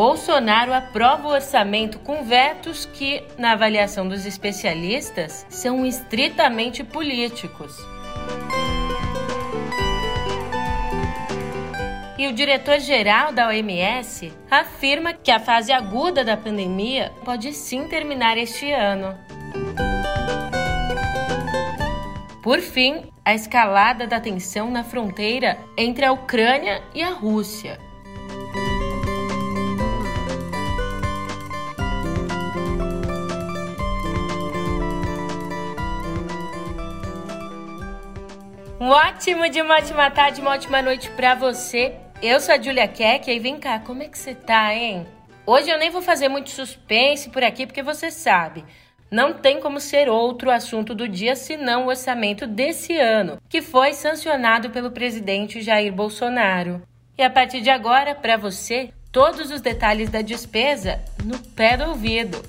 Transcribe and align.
Bolsonaro 0.00 0.72
aprova 0.72 1.28
o 1.28 1.30
orçamento 1.30 1.98
com 1.98 2.24
vetos 2.24 2.86
que, 2.86 3.22
na 3.36 3.52
avaliação 3.52 4.08
dos 4.08 4.24
especialistas, 4.24 5.44
são 5.50 5.84
estritamente 5.84 6.82
políticos. 6.82 7.76
E 12.16 12.26
o 12.28 12.32
diretor-geral 12.32 13.30
da 13.34 13.48
OMS 13.48 14.32
afirma 14.50 15.12
que 15.12 15.30
a 15.30 15.38
fase 15.38 15.70
aguda 15.70 16.24
da 16.24 16.34
pandemia 16.34 17.12
pode 17.22 17.52
sim 17.52 17.86
terminar 17.86 18.38
este 18.38 18.72
ano. 18.72 19.14
Por 22.42 22.60
fim, 22.60 23.02
a 23.22 23.34
escalada 23.34 24.06
da 24.06 24.18
tensão 24.18 24.70
na 24.70 24.82
fronteira 24.82 25.58
entre 25.76 26.06
a 26.06 26.12
Ucrânia 26.12 26.82
e 26.94 27.02
a 27.02 27.10
Rússia. 27.10 27.89
Um 38.80 38.88
ótimo 38.88 39.46
dia, 39.50 39.62
uma 39.62 39.76
ótima 39.76 40.10
tarde, 40.10 40.40
uma 40.40 40.52
ótima 40.52 40.80
noite 40.80 41.10
para 41.10 41.34
você. 41.34 41.96
Eu 42.22 42.40
sou 42.40 42.54
a 42.54 42.58
Julia 42.58 42.88
Keck 42.88 43.30
e 43.30 43.38
vem 43.38 43.58
cá, 43.58 43.78
como 43.78 44.02
é 44.02 44.08
que 44.08 44.16
você 44.16 44.34
tá, 44.34 44.74
hein? 44.74 45.06
Hoje 45.44 45.68
eu 45.68 45.78
nem 45.78 45.90
vou 45.90 46.00
fazer 46.00 46.28
muito 46.28 46.48
suspense 46.48 47.28
por 47.28 47.44
aqui, 47.44 47.66
porque 47.66 47.82
você 47.82 48.10
sabe, 48.10 48.64
não 49.10 49.34
tem 49.34 49.60
como 49.60 49.78
ser 49.78 50.08
outro 50.08 50.50
assunto 50.50 50.94
do 50.94 51.06
dia 51.06 51.36
senão 51.36 51.84
o 51.84 51.88
orçamento 51.88 52.46
desse 52.46 52.96
ano, 52.96 53.36
que 53.50 53.60
foi 53.60 53.92
sancionado 53.92 54.70
pelo 54.70 54.90
presidente 54.90 55.60
Jair 55.60 55.92
Bolsonaro. 55.92 56.80
E 57.18 57.22
a 57.22 57.28
partir 57.28 57.60
de 57.60 57.68
agora, 57.68 58.14
para 58.14 58.38
você, 58.38 58.94
todos 59.12 59.50
os 59.50 59.60
detalhes 59.60 60.08
da 60.08 60.22
despesa 60.22 61.04
no 61.22 61.38
pé 61.38 61.76
do 61.76 61.84
ouvido. 61.84 62.40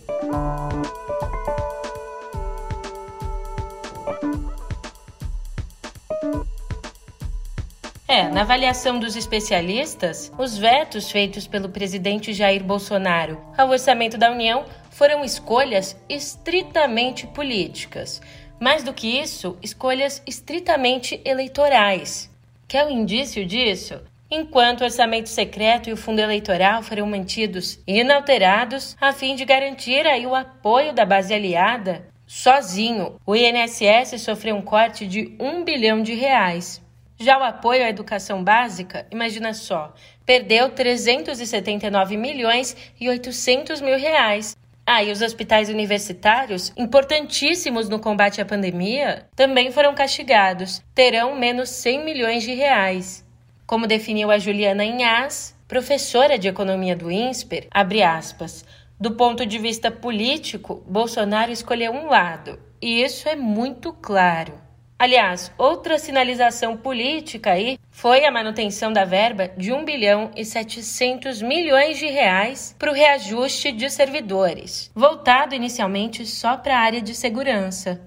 É, 8.12 8.28
na 8.28 8.42
avaliação 8.42 9.00
dos 9.00 9.16
especialistas, 9.16 10.30
os 10.38 10.58
vetos 10.58 11.10
feitos 11.10 11.48
pelo 11.48 11.70
presidente 11.70 12.34
Jair 12.34 12.62
Bolsonaro 12.62 13.40
ao 13.58 13.70
orçamento 13.70 14.18
da 14.18 14.30
União 14.30 14.66
foram 14.90 15.24
escolhas 15.24 15.96
estritamente 16.10 17.26
políticas. 17.26 18.22
Mais 18.60 18.84
do 18.84 18.92
que 18.92 19.08
isso, 19.08 19.58
escolhas 19.64 20.22
estritamente 20.28 21.22
eleitorais. 21.24 22.30
Quer 22.68 22.86
um 22.86 22.90
indício 22.90 23.46
disso? 23.46 24.02
Enquanto 24.30 24.82
o 24.82 24.84
orçamento 24.84 25.30
secreto 25.30 25.90
e 25.90 25.94
o 25.94 25.98
fundo 25.98 26.20
eleitoral 26.20 26.84
foram 26.84 27.08
mantidos 27.08 27.80
inalterados 27.88 28.98
a 29.00 29.14
fim 29.14 29.36
de 29.36 29.46
garantir 29.46 30.06
aí 30.06 30.28
o 30.28 30.36
apoio 30.36 30.92
da 30.92 31.06
base 31.06 31.34
aliada, 31.34 32.06
sozinho 32.28 33.16
o 33.26 33.34
INSS 33.34 34.22
sofreu 34.22 34.58
um 34.58 34.62
corte 34.62 35.08
de 35.08 35.34
um 35.40 35.64
bilhão 35.64 36.04
de 36.04 36.14
reais. 36.14 36.82
Já 37.22 37.38
o 37.38 37.44
apoio 37.44 37.86
à 37.86 37.90
educação 37.90 38.44
básica, 38.44 39.06
imagina 39.12 39.54
só, 39.54 39.94
perdeu 40.26 40.72
379 40.72 42.18
milhões 42.18 42.76
e 43.00 43.08
800 43.08 43.80
mil 43.80 43.96
reais. 43.96 44.58
Ah, 44.84 45.04
e 45.04 45.12
os 45.12 45.22
hospitais 45.22 45.70
universitários, 45.70 46.74
importantíssimos 46.76 47.88
no 47.88 48.00
combate 48.00 48.42
à 48.42 48.46
pandemia, 48.46 49.28
também 49.36 49.72
foram 49.72 49.94
castigados, 49.94 50.82
terão 50.96 51.38
menos 51.38 51.70
100 51.70 52.04
milhões 52.04 52.42
de 52.42 52.56
reais. 52.56 53.24
Como 53.68 53.86
definiu 53.86 54.32
a 54.32 54.40
Juliana 54.40 54.84
Inhas, 54.84 55.56
professora 55.68 56.40
de 56.40 56.48
economia 56.48 56.96
do 56.96 57.12
INSPER, 57.12 57.68
abre 57.70 58.02
aspas, 58.02 58.66
do 59.00 59.12
ponto 59.12 59.46
de 59.46 59.60
vista 59.60 59.92
político, 59.92 60.84
Bolsonaro 60.88 61.52
escolheu 61.52 61.92
um 61.92 62.08
lado, 62.08 62.60
e 62.82 63.04
isso 63.04 63.30
é 63.30 63.36
muito 63.36 63.94
claro. 63.94 64.71
Aliás, 65.02 65.52
outra 65.58 65.98
sinalização 65.98 66.78
política 66.78 67.54
aí 67.54 67.80
foi 67.90 68.24
a 68.24 68.30
manutenção 68.30 68.94
da 68.94 69.04
verba 69.04 69.48
de 69.48 69.74
1 69.74 69.84
bilhão 69.84 70.30
e 70.36 70.46
700 70.46 71.42
milhões 71.42 71.98
de 71.98 72.06
reais 72.06 72.76
para 72.78 72.92
o 72.92 72.94
reajuste 72.94 73.72
de 73.72 73.90
servidores, 73.90 74.92
voltado 74.94 75.56
inicialmente 75.56 76.24
só 76.28 76.56
para 76.56 76.78
a 76.78 76.82
área 76.82 77.02
de 77.02 77.16
segurança. 77.16 78.00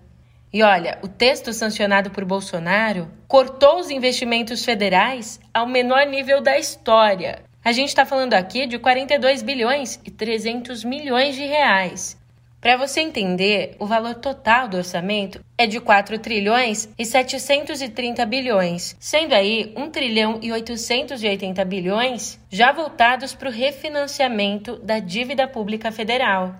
E 0.52 0.62
olha, 0.62 0.96
o 1.02 1.08
texto 1.08 1.52
sancionado 1.52 2.12
por 2.12 2.24
Bolsonaro 2.24 3.10
cortou 3.26 3.80
os 3.80 3.90
investimentos 3.90 4.64
federais 4.64 5.40
ao 5.52 5.66
menor 5.66 6.06
nível 6.06 6.40
da 6.40 6.56
história. 6.56 7.42
A 7.64 7.72
gente 7.72 7.88
está 7.88 8.06
falando 8.06 8.34
aqui 8.34 8.68
de 8.68 8.78
42 8.78 9.42
bilhões 9.42 10.00
e 10.04 10.12
300 10.12 10.84
milhões 10.84 11.34
de 11.34 11.44
reais, 11.44 12.16
para 12.64 12.78
você 12.78 13.02
entender, 13.02 13.76
o 13.78 13.84
valor 13.84 14.14
total 14.14 14.66
do 14.66 14.78
orçamento 14.78 15.38
é 15.58 15.66
de 15.66 15.78
4 15.78 16.18
trilhões 16.18 16.88
e 16.98 17.04
730 17.04 18.24
bilhões, 18.24 18.96
sendo 18.98 19.34
aí 19.34 19.70
1 19.76 19.90
trilhão 19.90 20.38
e 20.40 20.50
880 20.50 21.62
bilhões 21.66 22.40
já 22.48 22.72
voltados 22.72 23.34
para 23.34 23.50
o 23.50 23.52
refinanciamento 23.52 24.78
da 24.78 24.98
dívida 24.98 25.46
pública 25.46 25.92
federal. 25.92 26.56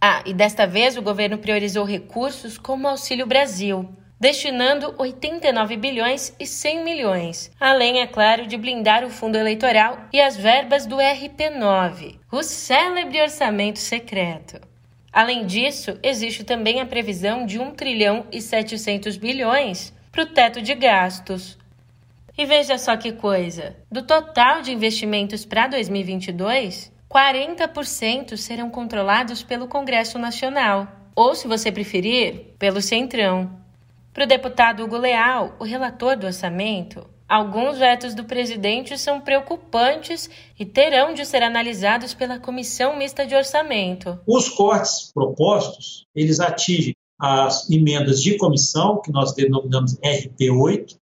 Ah, 0.00 0.24
e 0.26 0.34
desta 0.34 0.66
vez 0.66 0.96
o 0.96 1.02
governo 1.02 1.38
priorizou 1.38 1.84
recursos 1.84 2.58
como 2.58 2.88
Auxílio 2.88 3.24
Brasil, 3.24 3.88
destinando 4.18 4.92
89 4.98 5.76
bilhões 5.76 6.34
e 6.40 6.48
100 6.48 6.82
milhões, 6.82 7.52
além, 7.60 8.00
é 8.00 8.08
claro, 8.08 8.44
de 8.44 8.56
blindar 8.56 9.04
o 9.04 9.08
fundo 9.08 9.38
eleitoral 9.38 10.00
e 10.12 10.20
as 10.20 10.36
verbas 10.36 10.84
do 10.84 10.96
RP9, 10.96 12.16
o 12.32 12.42
célebre 12.42 13.22
orçamento 13.22 13.78
secreto. 13.78 14.73
Além 15.14 15.46
disso, 15.46 15.96
existe 16.02 16.42
também 16.42 16.80
a 16.80 16.86
previsão 16.86 17.46
de 17.46 17.60
1 17.60 17.70
trilhão 17.76 18.26
e 18.32 18.42
700 18.42 19.16
bilhões 19.16 19.94
para 20.10 20.24
o 20.24 20.26
teto 20.26 20.60
de 20.60 20.74
gastos. 20.74 21.56
E 22.36 22.44
veja 22.44 22.76
só 22.76 22.96
que 22.96 23.12
coisa: 23.12 23.76
do 23.88 24.02
total 24.02 24.60
de 24.60 24.72
investimentos 24.72 25.44
para 25.44 25.68
2022, 25.68 26.92
40% 27.08 28.36
serão 28.36 28.68
controlados 28.68 29.44
pelo 29.44 29.68
Congresso 29.68 30.18
Nacional, 30.18 30.88
ou, 31.14 31.32
se 31.36 31.46
você 31.46 31.70
preferir, 31.70 32.56
pelo 32.58 32.82
Centrão. 32.82 33.56
Para 34.12 34.24
o 34.24 34.26
deputado 34.26 34.82
Hugo 34.82 34.98
Leal, 34.98 35.54
o 35.60 35.64
relator 35.64 36.16
do 36.16 36.26
orçamento, 36.26 37.08
Alguns 37.28 37.78
vetos 37.78 38.14
do 38.14 38.24
presidente 38.24 38.98
são 38.98 39.20
preocupantes 39.20 40.28
e 40.58 40.64
terão 40.64 41.14
de 41.14 41.24
ser 41.24 41.42
analisados 41.42 42.12
pela 42.12 42.38
Comissão 42.38 42.96
Mista 42.98 43.26
de 43.26 43.34
Orçamento. 43.34 44.18
Os 44.26 44.48
cortes 44.50 45.10
propostos, 45.12 46.06
eles 46.14 46.38
atingem 46.38 46.94
as 47.18 47.70
emendas 47.70 48.22
de 48.22 48.36
comissão, 48.36 49.00
que 49.00 49.10
nós 49.10 49.34
denominamos 49.34 49.96
RP8, 50.00 50.96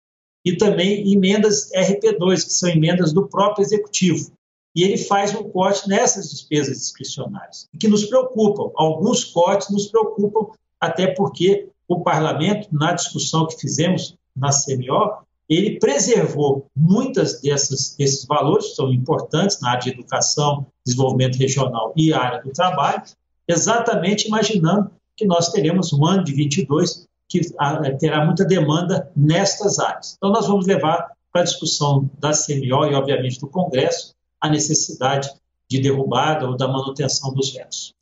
e 0.44 0.56
também 0.56 1.12
emendas 1.12 1.70
RP2, 1.72 2.44
que 2.44 2.52
são 2.52 2.68
emendas 2.68 3.12
do 3.12 3.28
próprio 3.28 3.64
executivo. 3.64 4.32
E 4.74 4.84
ele 4.84 4.96
faz 4.96 5.34
um 5.34 5.42
corte 5.50 5.88
nessas 5.88 6.30
despesas 6.30 6.78
discricionárias, 6.78 7.68
que 7.78 7.88
nos 7.88 8.04
preocupam. 8.04 8.70
Alguns 8.76 9.24
cortes 9.24 9.70
nos 9.70 9.86
preocupam, 9.88 10.54
até 10.80 11.08
porque 11.08 11.68
o 11.88 12.00
parlamento, 12.00 12.68
na 12.72 12.92
discussão 12.92 13.46
que 13.46 13.60
fizemos 13.60 14.16
na 14.34 14.50
CMO, 14.50 15.24
ele 15.56 15.78
preservou 15.78 16.66
muitas 16.76 17.40
dessas, 17.40 17.94
desses 17.96 18.24
valores, 18.24 18.68
que 18.68 18.74
são 18.74 18.92
importantes 18.92 19.60
na 19.60 19.70
área 19.70 19.82
de 19.82 19.90
educação, 19.90 20.66
desenvolvimento 20.84 21.36
regional 21.36 21.92
e 21.96 22.12
área 22.12 22.42
do 22.42 22.50
trabalho, 22.52 23.02
exatamente 23.46 24.28
imaginando 24.28 24.90
que 25.16 25.26
nós 25.26 25.50
teremos 25.50 25.92
um 25.92 26.04
ano 26.04 26.24
de 26.24 26.32
22 26.32 27.06
que 27.28 27.40
ah, 27.58 27.80
terá 27.98 28.24
muita 28.24 28.44
demanda 28.44 29.10
nestas 29.16 29.78
áreas. 29.78 30.14
Então, 30.16 30.31
nós 30.31 30.46
vamos 30.46 30.66
levar 30.66 31.12
para 31.32 31.40
a 31.40 31.44
discussão 31.44 32.10
da 32.19 32.32
CMO 32.32 32.87
e, 32.87 32.94
obviamente, 32.94 33.40
do 33.40 33.46
Congresso 33.46 34.14
a 34.40 34.50
necessidade 34.50 35.31
de 35.69 35.81
derrubada 35.81 36.46
ou 36.46 36.56
da 36.56 36.69
manutenção 36.69 37.32
dos 37.32 37.52
vetos. 37.52 37.94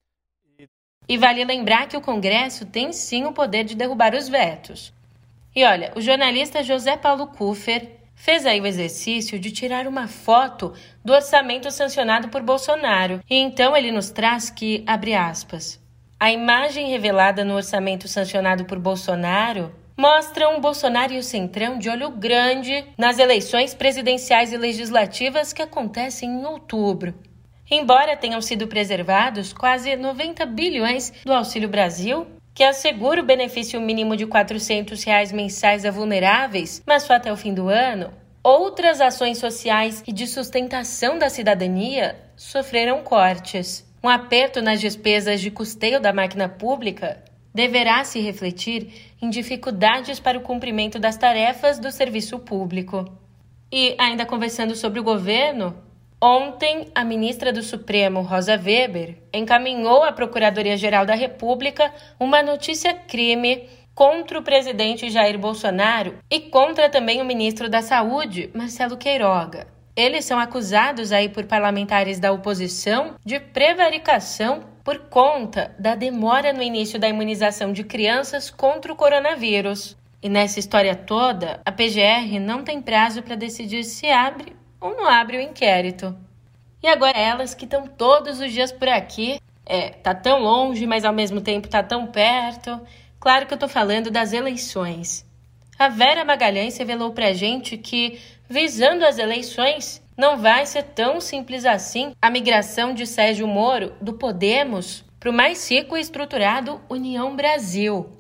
E 1.09 1.17
vale 1.17 1.45
lembrar 1.45 1.87
que 1.87 1.97
o 1.97 2.01
Congresso 2.01 2.67
tem 2.67 2.93
sim 2.93 3.25
o 3.25 3.33
poder 3.33 3.65
de 3.65 3.77
derrubar 3.77 4.15
os 4.15 4.29
vetos. 4.29 4.93
E 5.55 5.65
olha, 5.65 5.93
o 5.97 6.01
jornalista 6.01 6.63
José 6.63 6.97
Paulo 6.97 7.27
Kuffer 7.27 8.01
fez 8.15 8.47
aí 8.47 8.61
o 8.61 8.67
exercício 8.67 9.39
de 9.39 9.51
tirar 9.51 9.87
uma 9.87 10.07
foto 10.07 10.75
do 11.05 11.13
orçamento 11.13 11.71
sancionado 11.71 12.29
por 12.29 12.43
Bolsonaro. 12.43 13.21
E 13.29 13.35
então 13.37 13.77
ele 13.77 13.91
nos 13.91 14.11
traz 14.11 14.51
que, 14.51 14.85
abre 14.87 15.15
aspas, 15.15 15.81
a 16.19 16.31
imagem 16.31 16.89
revelada 16.89 17.45
no 17.45 17.55
orçamento 17.55 18.07
sancionado 18.07 18.67
por 18.67 18.79
Bolsonaro 18.79 19.75
mostra 19.99 20.49
um 20.49 20.61
Bolsonaro 20.61 21.15
e 21.15 21.19
o 21.19 21.23
Centrão 21.23 21.79
de 21.79 21.91
olho 21.91 22.11
grande 22.11 22.85
nas 22.97 23.19
eleições 23.19 23.75
presidenciais 23.75 24.53
e 24.53 24.57
legislativas 24.57 25.53
que 25.53 25.63
acontecem 25.63 26.31
em 26.31 26.45
outubro. 26.45 27.15
Embora 27.71 28.17
tenham 28.17 28.41
sido 28.41 28.67
preservados 28.67 29.53
quase 29.53 29.95
90 29.97 30.45
bilhões 30.47 31.13
do 31.25 31.33
Auxílio 31.33 31.69
Brasil, 31.69 32.27
que 32.55 32.65
assegura 32.65 33.21
o 33.21 33.27
benefício 33.27 33.81
mínimo 33.81 34.17
de 34.17 34.27
400 34.27 35.03
reais 35.05 35.33
mensais 35.33 35.85
a 35.85 35.91
vulneráveis, 35.91 36.83
mas 36.87 37.05
só 37.05 37.15
até 37.15 37.33
o 37.33 37.37
fim 37.37 37.55
do 37.55 37.69
ano, 37.69 38.13
outras 38.43 39.01
ações 39.01 39.39
sociais 39.39 40.03
e 40.07 40.13
de 40.13 40.27
sustentação 40.27 41.19
da 41.19 41.29
cidadania 41.29 42.17
sofreram 42.37 43.03
cortes. 43.03 43.89
Um 44.03 44.09
aperto 44.09 44.63
nas 44.63 44.81
despesas 44.81 45.41
de 45.41 45.51
custeio 45.51 46.01
da 46.01 46.13
máquina 46.13 46.49
pública 46.49 47.23
deverá 47.55 48.05
se 48.05 48.21
refletir 48.21 49.13
em 49.21 49.29
dificuldades 49.29 50.19
para 50.19 50.39
o 50.39 50.43
cumprimento 50.43 50.99
das 50.99 51.17
tarefas 51.17 51.79
do 51.79 51.91
serviço 51.91 52.39
público. 52.39 53.05
E, 53.73 53.95
ainda 53.99 54.27
conversando 54.27 54.75
sobre 54.75 54.99
o 54.99 55.05
governo, 55.05 55.77
ontem 56.23 56.89
a 56.95 57.03
ministra 57.03 57.53
do 57.53 57.63
Supremo, 57.63 58.21
Rosa 58.21 58.53
Weber, 58.53 59.17
encaminhou 59.33 60.05
à 60.05 60.13
Procuradoria-Geral 60.13 61.07
da 61.07 61.15
República 61.15 61.93
uma 62.19 62.43
notícia-crime 62.43 63.69
contra 63.95 64.39
o 64.39 64.43
presidente 64.43 65.11
Jair 65.11 65.39
Bolsonaro 65.39 66.19
e 66.31 66.41
contra 66.41 66.89
também 66.91 67.23
o 67.23 67.25
ministro 67.25 67.69
da 67.69 67.81
Saúde, 67.81 68.51
Marcelo 68.55 68.97
Queiroga. 68.97 69.67
Eles 69.97 70.25
são 70.25 70.39
acusados 70.39 71.11
aí 71.13 71.29
por 71.29 71.45
parlamentares 71.45 72.19
da 72.19 72.33
oposição 72.33 73.17
de 73.25 73.41
prevaricação 73.41 74.63
por 74.85 74.99
conta 75.11 75.75
da 75.79 75.95
demora 75.95 76.53
no 76.53 76.63
início 76.63 76.99
da 76.99 77.09
imunização 77.09 77.73
de 77.73 77.85
crianças 77.85 78.51
contra 78.51 78.93
o 78.93 78.97
coronavírus. 78.97 79.97
E 80.23 80.29
nessa 80.29 80.59
história 80.59 80.95
toda, 80.95 81.61
a 81.65 81.73
PGR 81.73 82.39
não 82.41 82.63
tem 82.63 82.81
prazo 82.81 83.23
para 83.23 83.35
decidir 83.35 83.85
se 83.85 84.07
abre 84.11 84.60
não 84.89 85.07
abre 85.07 85.37
o 85.37 85.41
inquérito. 85.41 86.17
E 86.83 86.89
agora 86.89 87.19
elas 87.19 87.55
que 87.55 87.65
estão 87.65 87.87
todos 87.87 88.41
os 88.41 88.53
dias 88.53 88.73
por 88.73 88.89
aqui, 88.89 89.41
é, 89.67 89.91
tá 89.91 90.15
tão 90.15 90.41
longe, 90.41 90.87
mas 90.87 91.05
ao 91.05 91.13
mesmo 91.13 91.41
tempo 91.41 91.69
tá 91.69 91.83
tão 91.83 92.07
perto. 92.07 92.81
Claro 93.19 93.47
que 93.47 93.53
eu 93.53 93.59
tô 93.59 93.69
falando 93.69 94.11
das 94.11 94.33
eleições. 94.33 95.27
A 95.79 95.89
Vera 95.89 96.25
Magalhães 96.25 96.77
revelou 96.77 97.13
pra 97.13 97.33
gente 97.33 97.77
que 97.77 98.19
visando 98.49 99.07
as 99.07 99.17
eleições, 99.17 100.03
não 100.17 100.37
vai 100.37 100.67
ser 100.67 100.83
tão 100.83 101.21
simples 101.21 101.65
assim 101.65 102.13
a 102.21 102.29
migração 102.29 102.93
de 102.93 103.07
Sérgio 103.07 103.47
Moro 103.47 103.95
do 104.01 104.15
Podemos 104.15 105.05
para 105.21 105.31
o 105.31 105.33
mais 105.33 105.71
rico 105.71 105.97
e 105.97 106.01
estruturado 106.01 106.81
União 106.89 107.37
Brasil. 107.37 108.11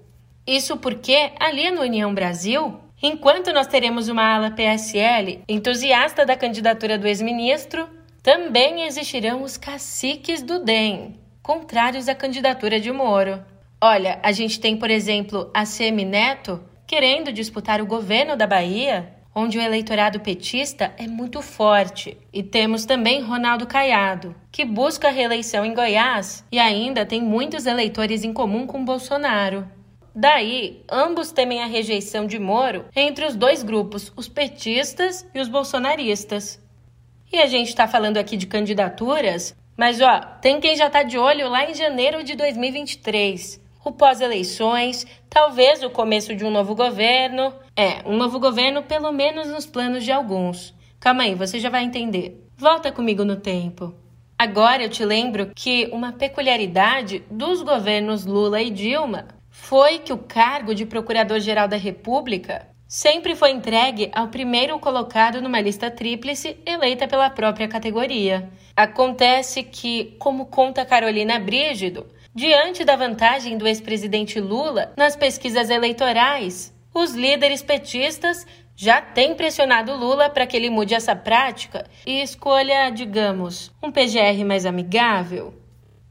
Isso 0.46 0.76
porque 0.76 1.32
ali 1.38 1.70
no 1.70 1.80
União 1.80 2.14
Brasil, 2.14 2.80
enquanto 3.02 3.52
nós 3.52 3.66
teremos 3.66 4.08
uma 4.08 4.34
ala 4.34 4.50
PSL 4.50 5.42
entusiasta 5.48 6.24
da 6.24 6.36
candidatura 6.36 6.98
do 6.98 7.06
ex-ministro, 7.06 7.88
também 8.22 8.82
existirão 8.82 9.42
os 9.42 9.56
caciques 9.56 10.42
do 10.42 10.62
DEM, 10.62 11.18
contrários 11.42 12.08
à 12.08 12.14
candidatura 12.14 12.78
de 12.78 12.92
Moro. 12.92 13.42
Olha, 13.80 14.18
a 14.22 14.30
gente 14.32 14.60
tem, 14.60 14.76
por 14.76 14.90
exemplo, 14.90 15.50
a 15.54 15.64
Semi 15.64 16.04
Neto 16.04 16.62
querendo 16.86 17.32
disputar 17.32 17.80
o 17.80 17.86
governo 17.86 18.36
da 18.36 18.46
Bahia 18.46 19.20
onde 19.34 19.58
o 19.58 19.62
eleitorado 19.62 20.20
petista 20.20 20.92
é 20.98 21.06
muito 21.06 21.40
forte. 21.40 22.16
E 22.32 22.42
temos 22.42 22.84
também 22.84 23.22
Ronaldo 23.22 23.66
Caiado, 23.66 24.34
que 24.50 24.64
busca 24.64 25.08
a 25.08 25.12
reeleição 25.12 25.64
em 25.64 25.74
Goiás 25.74 26.44
e 26.50 26.58
ainda 26.58 27.06
tem 27.06 27.22
muitos 27.22 27.66
eleitores 27.66 28.24
em 28.24 28.32
comum 28.32 28.66
com 28.66 28.84
Bolsonaro. 28.84 29.66
Daí, 30.14 30.82
ambos 30.90 31.32
temem 31.32 31.62
a 31.62 31.66
rejeição 31.66 32.26
de 32.26 32.38
Moro 32.38 32.86
entre 32.94 33.24
os 33.24 33.36
dois 33.36 33.62
grupos, 33.62 34.12
os 34.16 34.28
petistas 34.28 35.26
e 35.34 35.40
os 35.40 35.48
bolsonaristas. 35.48 36.60
E 37.32 37.38
a 37.38 37.46
gente 37.46 37.68
está 37.68 37.86
falando 37.86 38.16
aqui 38.16 38.36
de 38.36 38.46
candidaturas, 38.46 39.54
mas 39.76 40.00
ó, 40.00 40.20
tem 40.40 40.60
quem 40.60 40.76
já 40.76 40.88
está 40.88 41.02
de 41.02 41.16
olho 41.16 41.48
lá 41.48 41.68
em 41.70 41.74
janeiro 41.74 42.24
de 42.24 42.34
2023 42.34 43.60
o 43.84 43.92
pós-eleições, 43.92 45.06
talvez 45.28 45.82
o 45.82 45.90
começo 45.90 46.34
de 46.34 46.44
um 46.44 46.50
novo 46.50 46.74
governo. 46.74 47.52
É, 47.74 48.02
um 48.06 48.16
novo 48.16 48.38
governo, 48.38 48.82
pelo 48.82 49.10
menos 49.12 49.48
nos 49.48 49.66
planos 49.66 50.04
de 50.04 50.12
alguns. 50.12 50.74
Calma 50.98 51.22
aí, 51.22 51.34
você 51.34 51.58
já 51.58 51.70
vai 51.70 51.82
entender. 51.82 52.46
Volta 52.56 52.92
comigo 52.92 53.24
no 53.24 53.36
tempo. 53.36 53.94
Agora 54.38 54.82
eu 54.82 54.88
te 54.88 55.04
lembro 55.04 55.50
que 55.54 55.88
uma 55.92 56.12
peculiaridade 56.12 57.24
dos 57.30 57.62
governos 57.62 58.24
Lula 58.26 58.60
e 58.60 58.70
Dilma 58.70 59.28
foi 59.70 60.00
que 60.00 60.12
o 60.12 60.18
cargo 60.18 60.74
de 60.74 60.84
Procurador-Geral 60.84 61.68
da 61.68 61.76
República 61.76 62.66
sempre 62.88 63.36
foi 63.36 63.52
entregue 63.52 64.10
ao 64.12 64.26
primeiro 64.26 64.76
colocado 64.80 65.40
numa 65.40 65.60
lista 65.60 65.88
tríplice 65.88 66.56
eleita 66.66 67.06
pela 67.06 67.30
própria 67.30 67.68
categoria. 67.68 68.50
Acontece 68.74 69.62
que, 69.62 70.16
como 70.18 70.46
conta 70.46 70.84
Carolina 70.84 71.38
Brígido, 71.38 72.08
Diante 72.32 72.84
da 72.84 72.94
vantagem 72.94 73.58
do 73.58 73.66
ex-presidente 73.66 74.40
Lula 74.40 74.92
nas 74.96 75.16
pesquisas 75.16 75.68
eleitorais, 75.68 76.72
os 76.94 77.12
líderes 77.12 77.60
petistas 77.60 78.46
já 78.76 79.00
têm 79.00 79.34
pressionado 79.34 79.96
Lula 79.96 80.30
para 80.30 80.46
que 80.46 80.56
ele 80.56 80.70
mude 80.70 80.94
essa 80.94 81.14
prática 81.14 81.86
e 82.06 82.22
escolha, 82.22 82.88
digamos, 82.90 83.72
um 83.82 83.90
PGR 83.90 84.44
mais 84.46 84.64
amigável. 84.64 85.59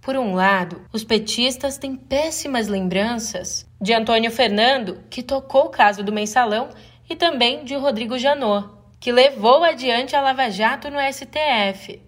Por 0.10 0.18
um 0.18 0.34
lado, 0.34 0.82
os 0.92 1.04
petistas 1.04 1.78
têm 1.78 1.96
péssimas 1.96 2.68
lembranças 2.68 3.70
de 3.80 3.94
Antônio 3.94 4.32
Fernando, 4.32 5.04
que 5.08 5.22
tocou 5.22 5.66
o 5.66 5.70
caso 5.70 6.04
do 6.04 6.12
mensalão, 6.12 6.70
e 7.08 7.16
também 7.16 7.64
de 7.64 7.76
Rodrigo 7.76 8.18
Janot, 8.18 8.70
que 9.00 9.12
levou 9.12 9.64
adiante 9.64 10.16
a 10.16 10.22
Lava 10.22 10.50
Jato 10.50 10.90
no 10.90 10.98
STF. 11.00 12.02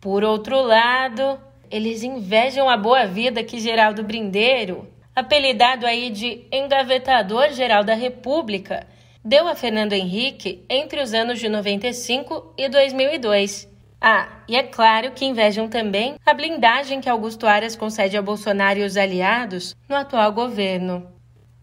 Por 0.00 0.22
outro 0.22 0.62
lado, 0.62 1.40
eles 1.68 2.04
invejam 2.04 2.70
a 2.70 2.76
boa 2.76 3.04
vida 3.04 3.42
que 3.42 3.58
Geraldo 3.58 4.04
Brindeiro, 4.04 4.86
apelidado 5.12 5.86
aí 5.86 6.10
de 6.10 6.46
engavetador 6.52 7.50
geral 7.50 7.82
da 7.82 7.94
República, 7.94 8.86
deu 9.24 9.48
a 9.48 9.56
Fernando 9.56 9.92
Henrique 9.92 10.64
entre 10.70 11.02
os 11.02 11.12
anos 11.12 11.40
de 11.40 11.48
95 11.48 12.54
e 12.56 12.68
2002. 12.68 13.73
Ah, 14.06 14.28
e 14.46 14.54
é 14.54 14.62
claro 14.62 15.12
que 15.12 15.24
invejam 15.24 15.66
também 15.66 16.16
a 16.26 16.34
blindagem 16.34 17.00
que 17.00 17.08
Augusto 17.08 17.46
Aras 17.46 17.74
concede 17.74 18.18
a 18.18 18.20
Bolsonaro 18.20 18.80
e 18.80 18.84
os 18.84 18.98
aliados 18.98 19.74
no 19.88 19.96
atual 19.96 20.30
governo. 20.30 21.10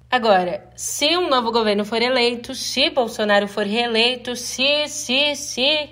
Agora, 0.09 0.67
se 0.75 1.15
um 1.15 1.29
novo 1.29 1.51
governo 1.51 1.85
for 1.85 2.01
eleito, 2.01 2.55
se 2.55 2.89
Bolsonaro 2.89 3.47
for 3.47 3.63
reeleito, 3.63 4.35
se, 4.35 4.87
se, 4.87 5.35
se, 5.35 5.89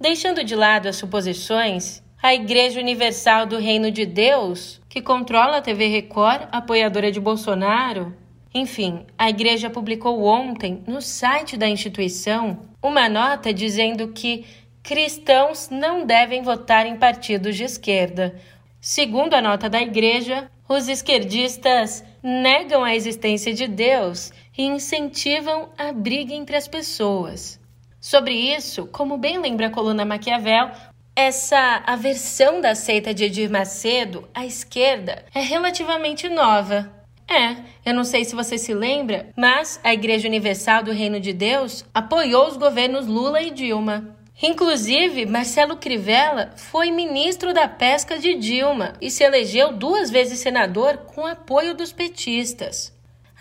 deixando 0.00 0.42
de 0.42 0.56
lado 0.56 0.88
as 0.88 0.96
suposições, 0.96 2.02
a 2.22 2.32
Igreja 2.32 2.80
Universal 2.80 3.44
do 3.44 3.58
Reino 3.58 3.90
de 3.90 4.06
Deus, 4.06 4.80
que 4.88 5.02
controla 5.02 5.58
a 5.58 5.62
TV 5.62 5.86
Record, 5.88 6.48
apoiadora 6.50 7.12
de 7.12 7.20
Bolsonaro. 7.20 8.16
Enfim, 8.54 9.04
a 9.18 9.28
igreja 9.28 9.68
publicou 9.68 10.24
ontem, 10.24 10.82
no 10.86 11.02
site 11.02 11.58
da 11.58 11.68
instituição, 11.68 12.70
uma 12.82 13.06
nota 13.06 13.52
dizendo 13.52 14.08
que 14.08 14.46
cristãos 14.82 15.68
não 15.70 16.04
devem 16.04 16.42
votar 16.42 16.86
em 16.86 16.96
partidos 16.96 17.56
de 17.56 17.64
esquerda. 17.64 18.34
Segundo 18.80 19.34
a 19.34 19.42
nota 19.42 19.68
da 19.68 19.80
igreja, 19.80 20.50
os 20.68 20.88
esquerdistas 20.88 22.04
negam 22.22 22.84
a 22.84 22.94
existência 22.94 23.52
de 23.52 23.66
Deus 23.66 24.32
e 24.56 24.64
incentivam 24.64 25.70
a 25.76 25.92
briga 25.92 26.32
entre 26.32 26.56
as 26.56 26.68
pessoas. 26.68 27.60
Sobre 28.00 28.34
isso, 28.34 28.86
como 28.86 29.18
bem 29.18 29.38
lembra 29.38 29.66
a 29.66 29.70
coluna 29.70 30.04
Maquiavel, 30.04 30.70
essa 31.14 31.82
aversão 31.86 32.60
da 32.60 32.74
seita 32.74 33.12
de 33.12 33.24
Edir 33.24 33.50
Macedo 33.50 34.28
à 34.32 34.46
esquerda 34.46 35.24
é 35.34 35.40
relativamente 35.40 36.28
nova. 36.28 36.90
É, 37.28 37.56
eu 37.84 37.94
não 37.94 38.04
sei 38.04 38.24
se 38.24 38.34
você 38.34 38.56
se 38.56 38.72
lembra, 38.72 39.28
mas 39.36 39.78
a 39.84 39.92
Igreja 39.92 40.26
Universal 40.26 40.82
do 40.82 40.92
Reino 40.92 41.20
de 41.20 41.32
Deus 41.32 41.84
apoiou 41.94 42.48
os 42.48 42.56
governos 42.56 43.06
Lula 43.06 43.42
e 43.42 43.50
Dilma. 43.50 44.16
Inclusive, 44.42 45.26
Marcelo 45.26 45.76
Crivella 45.76 46.52
foi 46.56 46.90
ministro 46.90 47.52
da 47.52 47.68
Pesca 47.68 48.18
de 48.18 48.34
Dilma 48.34 48.94
e 48.98 49.10
se 49.10 49.22
elegeu 49.22 49.72
duas 49.72 50.10
vezes 50.10 50.38
senador 50.38 50.96
com 50.98 51.26
apoio 51.26 51.74
dos 51.74 51.92
petistas. 51.92 52.90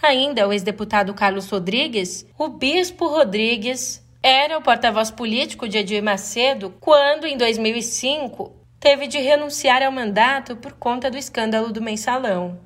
Ainda 0.01 0.47
o 0.47 0.51
ex-deputado 0.51 1.13
Carlos 1.13 1.49
Rodrigues, 1.49 2.25
o 2.37 2.49
bispo 2.49 3.07
Rodrigues, 3.07 4.05
era 4.21 4.57
o 4.57 4.61
porta-voz 4.61 5.09
político 5.09 5.69
de 5.69 5.77
Edir 5.77 6.03
Macedo 6.03 6.73
quando, 6.81 7.25
em 7.25 7.37
2005, 7.37 8.53
teve 8.77 9.07
de 9.07 9.19
renunciar 9.19 9.81
ao 9.81 9.91
mandato 9.93 10.57
por 10.57 10.73
conta 10.73 11.09
do 11.09 11.17
escândalo 11.17 11.71
do 11.71 11.81
mensalão. 11.81 12.59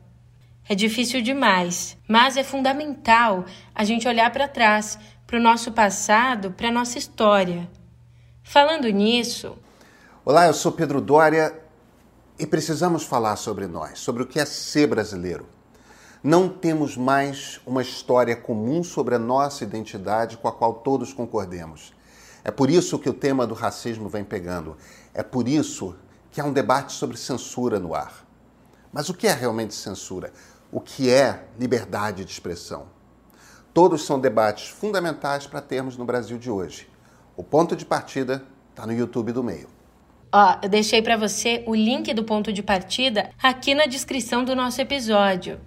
É 0.68 0.74
difícil 0.74 1.22
demais, 1.22 1.98
mas 2.08 2.36
é 2.36 2.44
fundamental 2.44 3.46
a 3.75 3.84
gente 3.84 4.08
olhar 4.08 4.32
para 4.32 4.48
trás, 4.48 4.98
para 5.28 5.38
o 5.38 5.42
nosso 5.42 5.72
passado, 5.72 6.52
para 6.52 6.70
a 6.70 6.72
nossa 6.72 6.98
história. 6.98 7.70
Falando 8.44 8.88
nisso. 8.90 9.58
Olá, 10.24 10.46
eu 10.46 10.54
sou 10.54 10.72
Pedro 10.72 11.02
Dória 11.02 11.60
e 12.38 12.46
precisamos 12.46 13.04
falar 13.04 13.38
sobre 13.38 13.66
nós, 13.66 13.98
sobre 14.00 14.22
o 14.22 14.28
que 14.28 14.40
é 14.40 14.46
ser 14.46 14.86
brasileiro. 14.86 15.48
Não 16.22 16.50
temos 16.50 16.96
mais 16.96 17.60
uma 17.66 17.82
história 17.82 18.36
comum 18.36 18.84
sobre 18.84 19.16
a 19.16 19.20
nossa 19.20 19.64
identidade 19.64 20.38
com 20.38 20.48
a 20.48 20.52
qual 20.52 20.76
todos 20.76 21.14
concordemos. 21.14 21.94
É 22.44 22.52
por 22.52 22.70
isso 22.70 23.00
que 23.00 23.10
o 23.10 23.14
tema 23.14 23.48
do 23.48 23.56
racismo 23.56 24.08
vem 24.08 24.24
pegando. 24.24 24.78
É 25.14 25.24
por 25.24 25.48
isso 25.48 25.96
que 26.30 26.40
há 26.40 26.46
um 26.46 26.54
debate 26.54 26.94
sobre 26.94 27.18
censura 27.18 27.80
no 27.80 27.96
ar. 27.96 28.26
Mas 28.92 29.10
o 29.10 29.14
que 29.14 29.26
é 29.26 29.34
realmente 29.34 29.74
censura? 29.74 30.32
O 30.72 30.80
que 30.80 31.10
é 31.10 31.46
liberdade 31.58 32.24
de 32.24 32.32
expressão? 32.32 32.88
Todos 33.74 34.06
são 34.06 34.20
debates 34.20 34.68
fundamentais 34.68 35.48
para 35.48 35.62
termos 35.62 35.98
no 35.98 36.06
Brasil 36.06 36.38
de 36.38 36.52
hoje. 36.52 36.93
O 37.36 37.44
ponto 37.44 37.75
de 37.75 37.86
partida 37.86 38.44
está 38.70 38.86
no 38.86 38.94
YouTube 38.94 39.32
do 39.32 39.44
meio. 39.44 39.68
Ó, 40.32 40.58
eu 40.63 40.70
deixei 40.70 41.02
para 41.02 41.18
você 41.18 41.63
o 41.68 41.75
link 41.75 42.13
do 42.13 42.24
ponto 42.24 42.52
de 42.52 42.63
partida 42.63 43.30
aqui 43.42 43.75
na 43.75 43.86
descrição 43.86 44.44
do 44.44 44.56
nosso 44.56 44.82
episódio. 44.82 45.60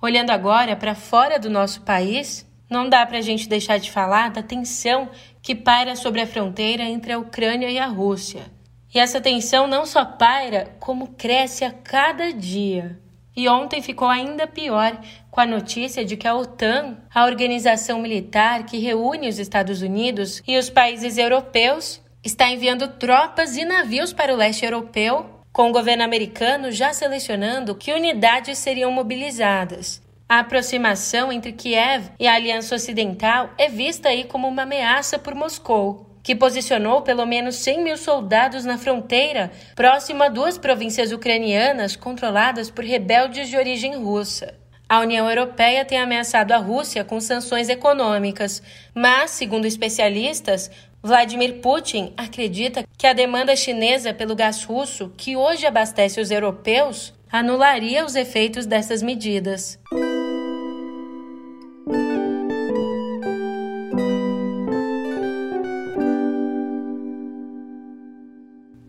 Olhando 0.00 0.30
agora 0.30 0.76
para 0.76 0.94
fora 0.94 1.38
do 1.38 1.50
nosso 1.50 1.82
país, 1.82 2.46
não 2.70 2.88
dá 2.88 3.04
para 3.06 3.18
a 3.18 3.22
gente 3.22 3.48
deixar 3.48 3.78
de 3.78 3.90
falar 3.90 4.30
da 4.30 4.42
tensão 4.42 5.08
que 5.42 5.54
paira 5.54 5.96
sobre 5.96 6.20
a 6.20 6.26
fronteira 6.26 6.84
entre 6.84 7.12
a 7.12 7.18
Ucrânia 7.18 7.70
e 7.70 7.78
a 7.78 7.86
Rússia. 7.86 8.46
E 8.94 8.98
essa 8.98 9.20
tensão 9.20 9.66
não 9.66 9.84
só 9.84 10.04
paira, 10.04 10.76
como 10.78 11.08
cresce 11.08 11.64
a 11.64 11.72
cada 11.72 12.32
dia. 12.32 13.00
E 13.38 13.48
ontem 13.48 13.80
ficou 13.80 14.08
ainda 14.08 14.48
pior 14.48 15.00
com 15.30 15.40
a 15.40 15.46
notícia 15.46 16.04
de 16.04 16.16
que 16.16 16.26
a 16.26 16.34
OTAN, 16.34 16.96
a 17.14 17.24
organização 17.24 18.00
militar 18.00 18.66
que 18.66 18.78
reúne 18.78 19.28
os 19.28 19.38
Estados 19.38 19.80
Unidos 19.80 20.42
e 20.44 20.58
os 20.58 20.68
países 20.68 21.16
europeus, 21.16 22.02
está 22.24 22.50
enviando 22.50 22.88
tropas 22.88 23.56
e 23.56 23.64
navios 23.64 24.12
para 24.12 24.34
o 24.34 24.36
leste 24.36 24.64
europeu, 24.64 25.24
com 25.52 25.70
o 25.70 25.72
governo 25.72 26.02
americano 26.02 26.72
já 26.72 26.92
selecionando 26.92 27.76
que 27.76 27.92
unidades 27.92 28.58
seriam 28.58 28.90
mobilizadas. 28.90 30.02
A 30.28 30.40
aproximação 30.40 31.30
entre 31.30 31.52
Kiev 31.52 32.10
e 32.18 32.26
a 32.26 32.34
Aliança 32.34 32.74
Ocidental 32.74 33.50
é 33.56 33.68
vista 33.68 34.08
aí 34.08 34.24
como 34.24 34.48
uma 34.48 34.62
ameaça 34.62 35.16
por 35.16 35.36
Moscou, 35.36 36.07
que 36.22 36.34
posicionou 36.34 37.02
pelo 37.02 37.26
menos 37.26 37.56
100 37.56 37.82
mil 37.82 37.96
soldados 37.96 38.64
na 38.64 38.78
fronteira 38.78 39.50
próximo 39.74 40.22
a 40.22 40.28
duas 40.28 40.58
províncias 40.58 41.12
ucranianas 41.12 41.96
controladas 41.96 42.70
por 42.70 42.84
rebeldes 42.84 43.48
de 43.48 43.56
origem 43.56 43.96
russa. 43.96 44.54
A 44.88 45.00
União 45.00 45.28
Europeia 45.28 45.84
tem 45.84 45.98
ameaçado 45.98 46.52
a 46.52 46.56
Rússia 46.56 47.04
com 47.04 47.20
sanções 47.20 47.68
econômicas, 47.68 48.62
mas, 48.94 49.32
segundo 49.32 49.66
especialistas, 49.66 50.70
Vladimir 51.02 51.60
Putin 51.60 52.12
acredita 52.16 52.84
que 52.96 53.06
a 53.06 53.12
demanda 53.12 53.54
chinesa 53.54 54.14
pelo 54.14 54.34
gás 54.34 54.64
russo, 54.64 55.12
que 55.16 55.36
hoje 55.36 55.66
abastece 55.66 56.20
os 56.20 56.30
europeus, 56.30 57.12
anularia 57.30 58.04
os 58.04 58.16
efeitos 58.16 58.64
dessas 58.64 59.02
medidas. 59.02 59.78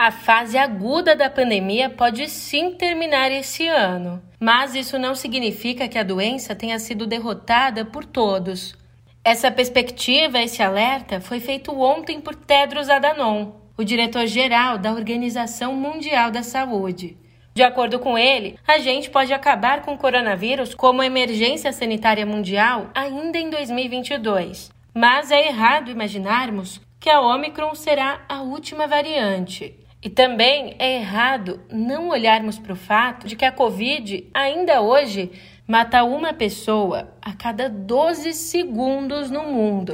A 0.02 0.12
fase 0.12 0.58
aguda 0.58 1.14
da 1.14 1.30
pandemia 1.30 1.90
pode 1.90 2.30
sim 2.30 2.72
terminar 2.72 3.34
esse 3.34 3.68
ano, 3.68 4.24
mas 4.40 4.74
isso 4.74 4.98
não 4.98 5.14
significa 5.14 5.90
que 5.90 5.98
a 5.98 6.04
doença 6.04 6.56
tenha 6.56 6.80
sido 6.80 7.06
derrotada 7.06 7.84
por 7.84 8.06
todos. 8.06 8.78
Essa 9.26 9.52
perspectiva, 9.52 10.40
esse 10.40 10.64
alerta, 10.64 11.20
foi 11.20 11.42
feito 11.42 11.78
ontem 11.78 12.22
por 12.22 12.34
Tedros 12.34 12.90
Adhanom, 12.90 13.52
o 13.78 13.84
diretor-geral 13.84 14.78
da 14.78 14.94
Organização 14.94 15.76
Mundial 15.76 16.32
da 16.32 16.44
Saúde. 16.44 17.18
De 17.54 17.62
acordo 17.62 18.00
com 18.00 18.18
ele, 18.18 18.58
a 18.66 18.78
gente 18.78 19.10
pode 19.10 19.34
acabar 19.34 19.82
com 19.82 19.96
o 19.96 19.98
coronavírus 19.98 20.74
como 20.74 21.04
emergência 21.04 21.74
sanitária 21.74 22.26
mundial 22.26 22.90
ainda 22.96 23.38
em 23.38 23.50
2022. 23.50 24.72
Mas 24.94 25.30
é 25.30 25.50
errado 25.50 25.92
imaginarmos 25.92 26.80
que 27.02 27.10
a 27.10 27.20
Omicron 27.20 27.76
será 27.76 28.22
a 28.30 28.42
última 28.42 28.88
variante. 28.88 29.76
E 30.02 30.10
também 30.10 30.76
é 30.80 30.96
errado 30.96 31.60
não 31.70 32.10
olharmos 32.10 32.58
para 32.58 32.72
o 32.72 32.76
fato 32.76 33.28
de 33.28 33.36
que 33.36 33.44
a 33.44 33.52
Covid 33.52 34.30
ainda 34.34 34.82
hoje 34.82 35.30
mata 35.68 36.04
uma 36.04 36.34
pessoa 36.34 37.14
a 37.22 37.34
cada 37.34 37.70
12 37.70 38.34
segundos 38.34 39.30
no 39.30 39.44
mundo. 39.44 39.94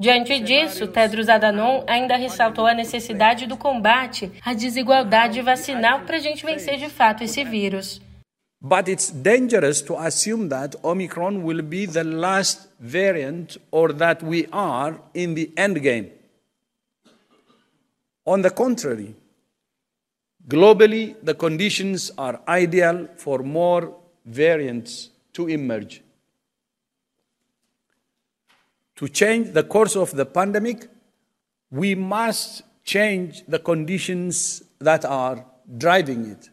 Diante 0.00 0.40
disso, 0.40 0.88
Tedros 0.88 1.28
Adhanom 1.28 1.84
ainda 1.86 2.16
ressaltou 2.16 2.66
a 2.66 2.74
necessidade 2.74 3.46
do 3.46 3.56
combate 3.56 4.32
à 4.44 4.54
desigualdade 4.54 5.40
vacinal 5.42 6.00
para 6.00 6.16
a 6.16 6.20
gente 6.20 6.44
vencer 6.44 6.78
de 6.78 6.88
fato 6.88 7.22
esse 7.22 7.44
vírus. 7.44 8.00
But 8.60 8.88
it's 8.88 9.10
dangerous 9.10 9.82
to 9.82 9.96
assume 9.96 10.48
that 10.48 10.76
Omicron 10.82 11.42
will 11.44 11.62
be 11.62 11.86
the 11.86 12.04
last 12.04 12.68
variant 12.80 13.58
or 13.70 13.92
that 13.92 14.24
we 14.24 14.48
are 14.50 14.98
in 15.14 15.34
the 15.34 15.50
end 15.56 15.80
game. 15.80 16.10
On 18.24 18.40
the 18.40 18.50
contrary, 18.50 19.16
globally, 20.48 21.16
the 21.22 21.34
conditions 21.34 22.10
are 22.16 22.40
ideal 22.48 23.08
for 23.16 23.42
more 23.42 23.94
variants 24.24 25.10
to 25.32 25.48
emerge. 25.48 26.02
To 28.96 29.08
change 29.08 29.52
the 29.52 29.62
course 29.62 29.96
of 29.96 30.14
the 30.14 30.26
pandemic, 30.26 30.88
we 31.70 31.94
must 31.94 32.62
change 32.84 33.44
the 33.48 33.58
conditions 33.58 34.62
that 34.78 35.04
are 35.04 35.44
driving 35.66 36.30
it. 36.30 36.50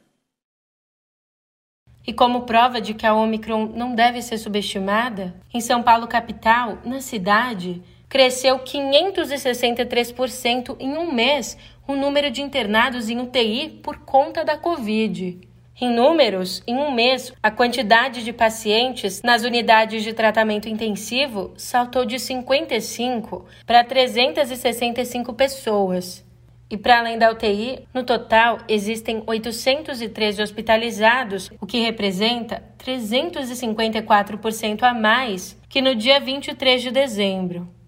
E 2.08 2.14
como 2.14 2.42
prova 2.42 2.82
de 2.82 2.94
que 2.94 3.06
a 3.06 3.14
Omicron 3.14 3.68
não 3.76 3.94
deve 3.94 4.22
ser 4.22 4.38
subestimada, 4.40 5.36
em 5.54 5.60
São 5.60 5.84
Paulo 5.84 6.08
capital, 6.08 6.80
na 6.84 7.02
cidade, 7.02 7.84
cresceu 8.10 8.60
563% 8.60 10.76
em 10.80 10.98
um 10.98 11.14
mês 11.14 11.56
o 11.88 11.96
número 11.96 12.32
de 12.32 12.42
internados 12.42 13.10
em 13.10 13.20
UTI 13.20 13.80
por 13.84 14.00
conta 14.00 14.44
da 14.44 14.58
Covid. 14.58 15.48
Em 15.82 15.94
números, 15.94 16.62
em 16.68 16.76
um 16.76 16.92
mês, 16.92 17.32
a 17.42 17.50
quantidade 17.50 18.22
de 18.22 18.34
pacientes 18.34 19.22
nas 19.22 19.44
unidades 19.44 20.04
de 20.04 20.12
tratamento 20.12 20.68
intensivo 20.68 21.54
saltou 21.56 22.04
de 22.04 22.20
55 22.20 23.46
para 23.66 23.82
365 23.86 25.34
pessoas. 25.34 26.28
E 26.70 26.76
para 26.78 27.00
além 27.00 27.18
da 27.18 27.32
UTI, 27.32 27.88
no 27.94 28.04
total 28.04 28.58
existem 28.68 29.24
813 29.26 30.42
hospitalizados, 30.42 31.50
o 31.62 31.66
que 31.66 31.80
representa 31.80 32.62
354% 32.78 34.84
a 34.84 34.94
mais 34.94 35.58
que 35.70 35.82
no 35.82 35.96
dia 35.96 36.20
23 36.20 36.82
de 36.82 36.92
dezembro. 36.92 37.79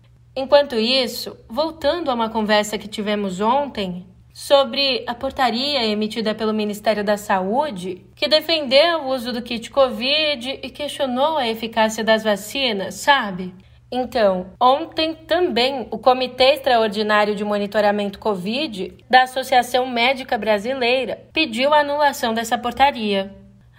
Enquanto 0.42 0.76
isso, 0.76 1.38
voltando 1.48 2.10
a 2.10 2.16
uma 2.16 2.28
conversa 2.28 2.76
que 2.76 2.88
tivemos 2.88 3.40
ontem, 3.40 4.08
sobre 4.34 5.04
a 5.06 5.14
portaria 5.14 5.86
emitida 5.86 6.34
pelo 6.34 6.52
Ministério 6.52 7.04
da 7.04 7.16
Saúde, 7.16 8.04
que 8.16 8.28
defendeu 8.28 9.02
o 9.02 9.10
uso 9.10 9.32
do 9.32 9.44
kit 9.44 9.70
Covid 9.70 10.60
e 10.64 10.70
questionou 10.72 11.38
a 11.38 11.48
eficácia 11.48 12.04
das 12.04 12.24
vacinas, 12.24 12.96
sabe? 12.96 13.54
Então, 13.92 14.48
ontem 14.60 15.14
também 15.14 15.88
o 15.92 16.00
Comitê 16.00 16.54
Extraordinário 16.54 17.36
de 17.36 17.44
Monitoramento 17.44 18.18
Covid 18.18 18.96
da 19.08 19.24
Associação 19.24 19.86
Médica 19.86 20.40
Brasileira 20.40 21.22
pediu 21.32 21.72
a 21.72 21.82
anulação 21.82 22.34
dessa 22.34 22.58
portaria. 22.58 23.32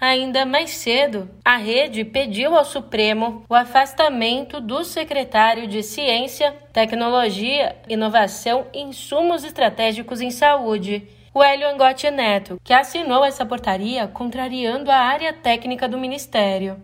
Ainda 0.03 0.45
mais 0.45 0.71
cedo, 0.71 1.31
a 1.45 1.57
rede 1.57 2.05
pediu 2.05 2.57
ao 2.57 2.65
Supremo 2.65 3.45
o 3.49 3.55
afastamento 3.55 4.61
do 4.61 4.83
secretário 4.83 5.69
de 5.69 5.81
Ciência, 5.81 6.51
Tecnologia, 6.73 7.77
Inovação 7.89 8.67
e 8.75 8.81
Insumos 8.81 9.45
Estratégicos 9.45 10.21
em 10.21 10.33
Saúde, 10.33 11.07
o 11.33 11.41
Hélio 11.41 11.69
Angotti 11.69 12.11
Neto, 12.11 12.61
que 12.65 12.73
assinou 12.73 13.25
essa 13.25 13.47
portaria 13.47 14.09
contrariando 14.09 14.91
a 14.91 14.97
área 14.97 15.33
técnica 15.33 15.89
do 15.89 15.97
Ministério. 15.97 16.83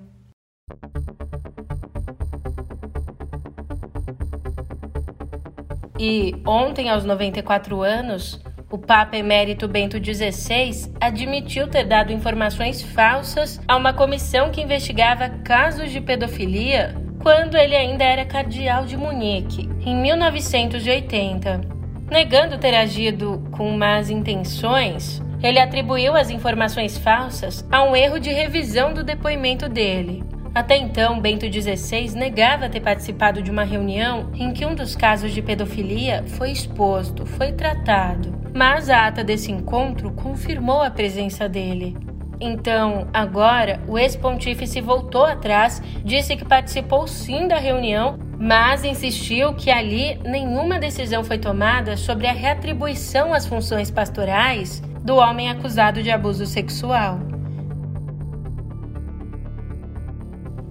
E 5.98 6.40
ontem, 6.46 6.88
aos 6.88 7.04
94 7.04 7.82
anos, 7.82 8.40
o 8.70 8.76
Papa 8.76 9.16
Emérito 9.16 9.66
Bento 9.66 9.96
XVI 9.96 10.92
admitiu 11.00 11.68
ter 11.68 11.84
dado 11.84 12.12
informações 12.12 12.82
falsas 12.82 13.58
a 13.66 13.74
uma 13.76 13.94
comissão 13.94 14.50
que 14.50 14.60
investigava 14.60 15.30
casos 15.42 15.90
de 15.90 16.00
pedofilia 16.02 16.94
quando 17.22 17.56
ele 17.56 17.74
ainda 17.74 18.04
era 18.04 18.26
cardeal 18.26 18.84
de 18.84 18.96
Munique, 18.96 19.68
em 19.80 19.96
1980. 19.96 21.62
Negando 22.10 22.58
ter 22.58 22.74
agido 22.74 23.42
com 23.50 23.70
más 23.70 24.10
intenções, 24.10 25.22
ele 25.42 25.58
atribuiu 25.58 26.14
as 26.14 26.28
informações 26.28 26.98
falsas 26.98 27.66
a 27.72 27.82
um 27.84 27.96
erro 27.96 28.18
de 28.18 28.30
revisão 28.30 28.92
do 28.92 29.02
depoimento 29.02 29.68
dele. 29.68 30.22
Até 30.54 30.76
então, 30.76 31.20
Bento 31.20 31.46
XVI 31.50 32.14
negava 32.14 32.68
ter 32.68 32.80
participado 32.80 33.40
de 33.42 33.50
uma 33.50 33.64
reunião 33.64 34.30
em 34.34 34.52
que 34.52 34.66
um 34.66 34.74
dos 34.74 34.96
casos 34.96 35.32
de 35.32 35.40
pedofilia 35.40 36.24
foi 36.26 36.50
exposto, 36.50 37.24
foi 37.24 37.52
tratado, 37.52 38.37
mas 38.58 38.90
a 38.90 39.06
ata 39.06 39.22
desse 39.22 39.52
encontro 39.52 40.10
confirmou 40.10 40.82
a 40.82 40.90
presença 40.90 41.48
dele. 41.48 41.96
Então, 42.40 43.06
agora, 43.12 43.80
o 43.86 43.96
ex-pontífice 43.96 44.80
voltou 44.80 45.24
atrás, 45.24 45.80
disse 46.04 46.34
que 46.34 46.44
participou 46.44 47.06
sim 47.06 47.46
da 47.46 47.56
reunião, 47.56 48.18
mas 48.36 48.84
insistiu 48.84 49.54
que 49.54 49.70
ali 49.70 50.18
nenhuma 50.24 50.80
decisão 50.80 51.22
foi 51.22 51.38
tomada 51.38 51.96
sobre 51.96 52.26
a 52.26 52.32
reatribuição 52.32 53.32
às 53.32 53.46
funções 53.46 53.92
pastorais 53.92 54.82
do 55.04 55.14
homem 55.14 55.48
acusado 55.48 56.02
de 56.02 56.10
abuso 56.10 56.44
sexual. 56.44 57.20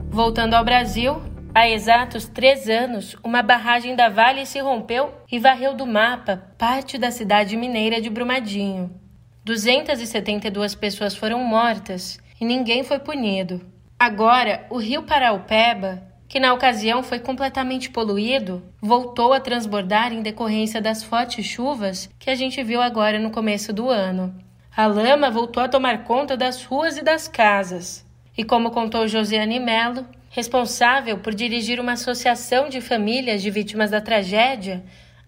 Voltando 0.09 0.55
ao 0.55 0.65
Brasil, 0.65 1.21
Há 1.57 1.67
exatos 1.67 2.27
três 2.27 2.69
anos, 2.69 3.15
uma 3.23 3.41
barragem 3.41 3.95
da 3.95 4.09
Vale 4.09 4.45
se 4.45 4.59
rompeu 4.59 5.11
e 5.31 5.39
varreu 5.39 5.73
do 5.73 5.87
mapa 5.87 6.53
parte 6.55 6.99
da 6.99 7.09
cidade 7.09 7.57
mineira 7.57 7.99
de 7.99 8.11
Brumadinho. 8.11 8.91
272 9.43 10.75
pessoas 10.75 11.15
foram 11.15 11.43
mortas 11.43 12.19
e 12.39 12.45
ninguém 12.45 12.83
foi 12.83 12.99
punido. 12.99 13.59
Agora, 13.97 14.67
o 14.69 14.77
rio 14.77 15.01
Paraupeba, 15.01 16.03
que 16.27 16.39
na 16.39 16.53
ocasião 16.53 17.01
foi 17.01 17.17
completamente 17.17 17.89
poluído, 17.89 18.63
voltou 18.79 19.33
a 19.33 19.39
transbordar 19.39 20.13
em 20.13 20.21
decorrência 20.21 20.79
das 20.79 21.01
fortes 21.01 21.43
chuvas 21.43 22.07
que 22.19 22.29
a 22.29 22.35
gente 22.35 22.61
viu 22.61 22.79
agora 22.79 23.17
no 23.17 23.31
começo 23.31 23.73
do 23.73 23.89
ano. 23.89 24.31
A 24.75 24.85
lama 24.85 25.31
voltou 25.31 25.63
a 25.63 25.67
tomar 25.67 26.03
conta 26.03 26.37
das 26.37 26.63
ruas 26.63 26.99
e 26.99 27.01
das 27.01 27.27
casas. 27.27 28.05
E 28.37 28.43
como 28.43 28.69
contou 28.69 29.07
Josiane 29.07 29.59
Mello, 29.59 30.05
responsável 30.29 31.17
por 31.19 31.33
dirigir 31.33 31.79
uma 31.79 31.93
associação 31.93 32.69
de 32.69 32.81
famílias 32.81 33.41
de 33.41 33.49
vítimas 33.49 33.91
da 33.91 34.01
tragédia, 34.01 34.83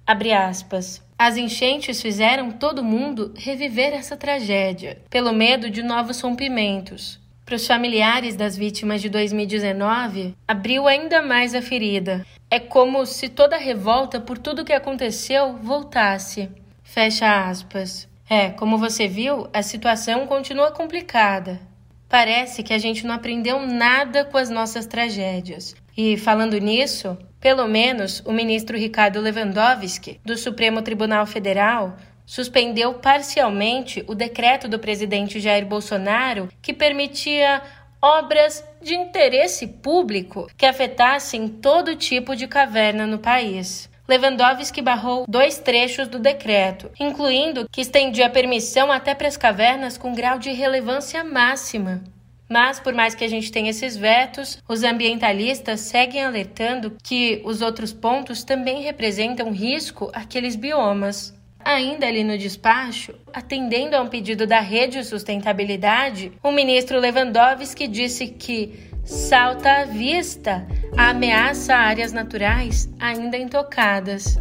abre 0.06 0.34
aspas. 0.34 1.02
As 1.18 1.36
enchentes 1.36 2.02
fizeram 2.02 2.52
todo 2.52 2.84
mundo 2.84 3.34
reviver 3.36 3.94
essa 3.94 4.16
tragédia, 4.16 5.02
pelo 5.10 5.34
medo 5.34 5.70
de 5.70 5.84
novos 5.84 6.22
rompimentos. 6.22 7.20
Para 7.46 7.56
os 7.56 7.66
familiares 7.66 8.36
das 8.36 8.56
vítimas 8.56 9.02
de 9.02 9.10
2019, 9.10 10.36
abriu 10.48 10.88
ainda 10.88 11.22
mais 11.22 11.56
a 11.56 11.62
ferida. 11.62 12.26
É 12.50 12.60
como 12.60 13.06
se 13.06 13.28
toda 13.28 13.56
a 13.56 13.60
revolta 13.60 14.20
por 14.20 14.38
tudo 14.38 14.64
que 14.64 14.72
aconteceu 14.72 15.58
voltasse. 15.58 16.50
Fecha 16.84 17.50
aspas. 17.50 18.08
É, 18.30 18.52
como 18.52 18.78
você 18.78 19.08
viu, 19.08 19.50
a 19.52 19.64
situação 19.64 20.28
continua 20.28 20.72
complicada. 20.72 21.60
Parece 22.10 22.64
que 22.64 22.74
a 22.74 22.80
gente 22.80 23.06
não 23.06 23.14
aprendeu 23.14 23.62
nada 23.66 24.26
com 24.26 24.38
as 24.38 24.50
nossas 24.50 24.88
tragédias. 24.88 25.76
E 25.96 26.18
falando 26.18 26.58
nisso, 26.58 27.16
pelo 27.40 27.68
menos 27.68 28.22
o 28.26 28.32
ministro 28.32 28.76
Ricardo 28.76 29.22
Lewandowski, 29.22 30.20
do 30.26 30.36
Supremo 30.36 30.82
Tribunal 30.82 31.28
Federal, 31.28 31.98
suspendeu 32.26 32.96
parcialmente 32.96 34.04
o 34.08 34.16
decreto 34.16 34.68
do 34.68 34.80
presidente 34.80 35.40
Jair 35.40 35.66
Bolsonaro 35.66 36.50
que 36.62 36.74
permitia 36.74 37.62
obras 38.02 38.64
de 38.82 38.96
interesse 38.96 39.68
público 39.68 40.48
que 40.58 40.66
afetassem 40.66 41.48
todo 41.48 41.96
tipo 41.96 42.36
de 42.36 42.48
caverna 42.48 43.06
no 43.06 43.20
país. 43.20 43.89
Lewandowski 44.10 44.82
barrou 44.82 45.24
dois 45.30 45.60
trechos 45.60 46.08
do 46.08 46.18
decreto, 46.18 46.90
incluindo 47.00 47.70
que 47.72 47.82
estendia 47.82 48.26
a 48.26 48.30
permissão 48.30 48.92
até 48.92 49.14
para 49.14 49.28
as 49.28 49.38
cavernas 49.38 50.00
com 50.00 50.16
grau 50.16 50.40
de 50.40 50.52
relevância 50.52 51.24
máxima. 51.24 52.02
Mas, 52.50 52.80
por 52.80 52.92
mais 52.92 53.14
que 53.14 53.24
a 53.24 53.28
gente 53.28 53.52
tenha 53.52 53.70
esses 53.70 53.96
vetos, 53.96 54.58
os 54.68 54.84
ambientalistas 54.84 55.82
seguem 55.82 56.26
alertando 56.26 56.98
que 57.04 57.40
os 57.46 57.62
outros 57.62 57.94
pontos 57.94 58.44
também 58.44 58.82
representam 58.82 59.52
risco 59.52 60.10
àqueles 60.12 60.56
biomas. 60.56 61.39
Ainda 61.64 62.08
ali 62.08 62.24
no 62.24 62.38
despacho, 62.38 63.14
atendendo 63.34 63.96
a 63.96 64.02
um 64.02 64.08
pedido 64.08 64.48
da 64.48 64.60
Rede 64.60 65.04
Sustentabilidade, 65.04 66.32
o 66.42 66.52
ministro 66.52 67.00
Lewandowski 67.00 67.88
disse 67.88 68.28
que 68.28 68.90
salta 69.04 69.82
à 69.82 69.86
vista 69.86 70.66
a 70.98 71.10
ameaça 71.10 71.76
a 71.76 71.80
áreas 71.80 72.14
naturais 72.14 72.90
ainda 73.00 73.38
intocadas. 73.38 74.40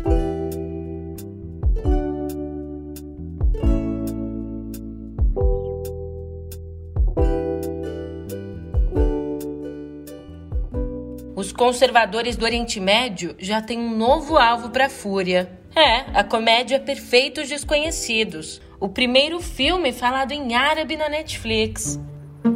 Os 11.34 11.52
conservadores 11.52 12.36
do 12.36 12.44
Oriente 12.44 12.80
Médio 12.80 13.34
já 13.38 13.62
têm 13.62 13.78
um 13.78 13.96
novo 13.96 14.36
alvo 14.36 14.70
para 14.70 14.86
a 14.86 14.90
fúria. 14.90 15.57
É, 15.77 16.19
a 16.19 16.23
comédia 16.23 16.79
Perfeitos 16.79 17.49
Desconhecidos, 17.49 18.61
o 18.79 18.89
primeiro 18.89 19.39
filme 19.39 19.91
falado 19.91 20.31
em 20.31 20.55
árabe 20.55 20.95
na 20.95 21.09
Netflix. 21.09 21.99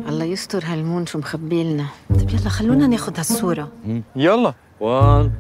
الله 0.10 0.26
يستر 0.26 0.64
هالمون 0.66 1.06
شو 1.06 1.18
مخبي 1.18 1.64
لنا 1.64 1.86
طيب 2.20 2.30
يلا 2.30 2.50
خلونا 2.50 2.88
ناخد 2.88 3.18
هالصورة 3.18 3.72
يلا 4.16 4.54
1 4.80 5.32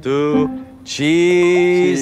2 0.00 0.64
تشيز 0.84 2.00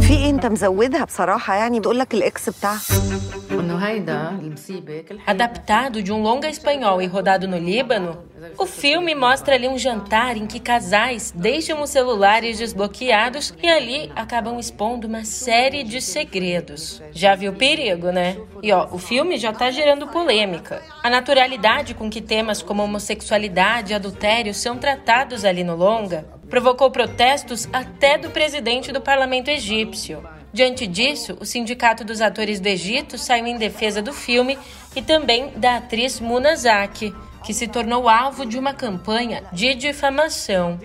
في 0.00 0.10
ايه 0.14 0.30
انت 0.30 0.46
مزودها 0.46 1.04
بصراحة 1.04 1.54
يعني 1.54 1.80
بتقول 1.80 1.98
لك 1.98 2.14
الاكس 2.14 2.48
بتاعها 2.50 2.80
Adaptado 5.25 6.03
de 6.03 6.11
um 6.11 6.21
longa 6.21 6.49
espanhol 6.49 7.01
e 7.01 7.07
rodado 7.07 7.47
no 7.47 7.57
Líbano, 7.57 8.23
o 8.57 8.65
filme 8.65 9.15
mostra 9.15 9.55
ali 9.55 9.67
um 9.67 9.77
jantar 9.77 10.37
em 10.37 10.45
que 10.45 10.59
casais 10.59 11.33
deixam 11.35 11.81
os 11.81 11.89
celulares 11.89 12.57
desbloqueados 12.57 13.53
e 13.61 13.67
ali 13.67 14.11
acabam 14.15 14.59
expondo 14.59 15.07
uma 15.07 15.23
série 15.23 15.83
de 15.83 16.01
segredos. 16.01 17.01
Já 17.11 17.35
viu 17.35 17.51
o 17.51 17.55
perigo, 17.55 18.11
né? 18.11 18.37
E 18.61 18.71
ó, 18.71 18.87
o 18.91 18.97
filme 18.97 19.37
já 19.37 19.51
tá 19.53 19.71
gerando 19.71 20.07
polêmica. 20.07 20.81
A 21.03 21.09
naturalidade 21.09 21.93
com 21.93 22.09
que 22.09 22.21
temas 22.21 22.61
como 22.61 22.83
homossexualidade 22.83 23.91
e 23.91 23.95
adultério 23.95 24.53
são 24.53 24.77
tratados 24.77 25.45
ali 25.45 25.63
no 25.63 25.75
longa 25.75 26.25
provocou 26.49 26.89
protestos 26.89 27.69
até 27.71 28.17
do 28.17 28.31
presidente 28.31 28.91
do 28.91 28.99
parlamento 28.99 29.49
egípcio. 29.49 30.23
Diante 30.51 30.87
disso, 30.87 31.37
o 31.39 31.45
Sindicato 31.45 32.03
dos 32.03 32.21
Atores 32.21 32.59
do 32.59 32.67
Egito 32.67 33.17
saiu 33.17 33.45
em 33.45 33.57
defesa 33.57 34.01
do 34.01 34.13
filme 34.13 34.57
e 34.95 35.01
também 35.01 35.51
da 35.55 35.77
atriz 35.77 36.19
Muna 36.19 36.55
Zaki, 36.55 37.13
que 37.43 37.53
se 37.53 37.67
tornou 37.67 38.09
alvo 38.09 38.45
de 38.45 38.57
uma 38.57 38.73
campanha 38.73 39.43
de 39.53 39.75
difamação. 39.75 40.79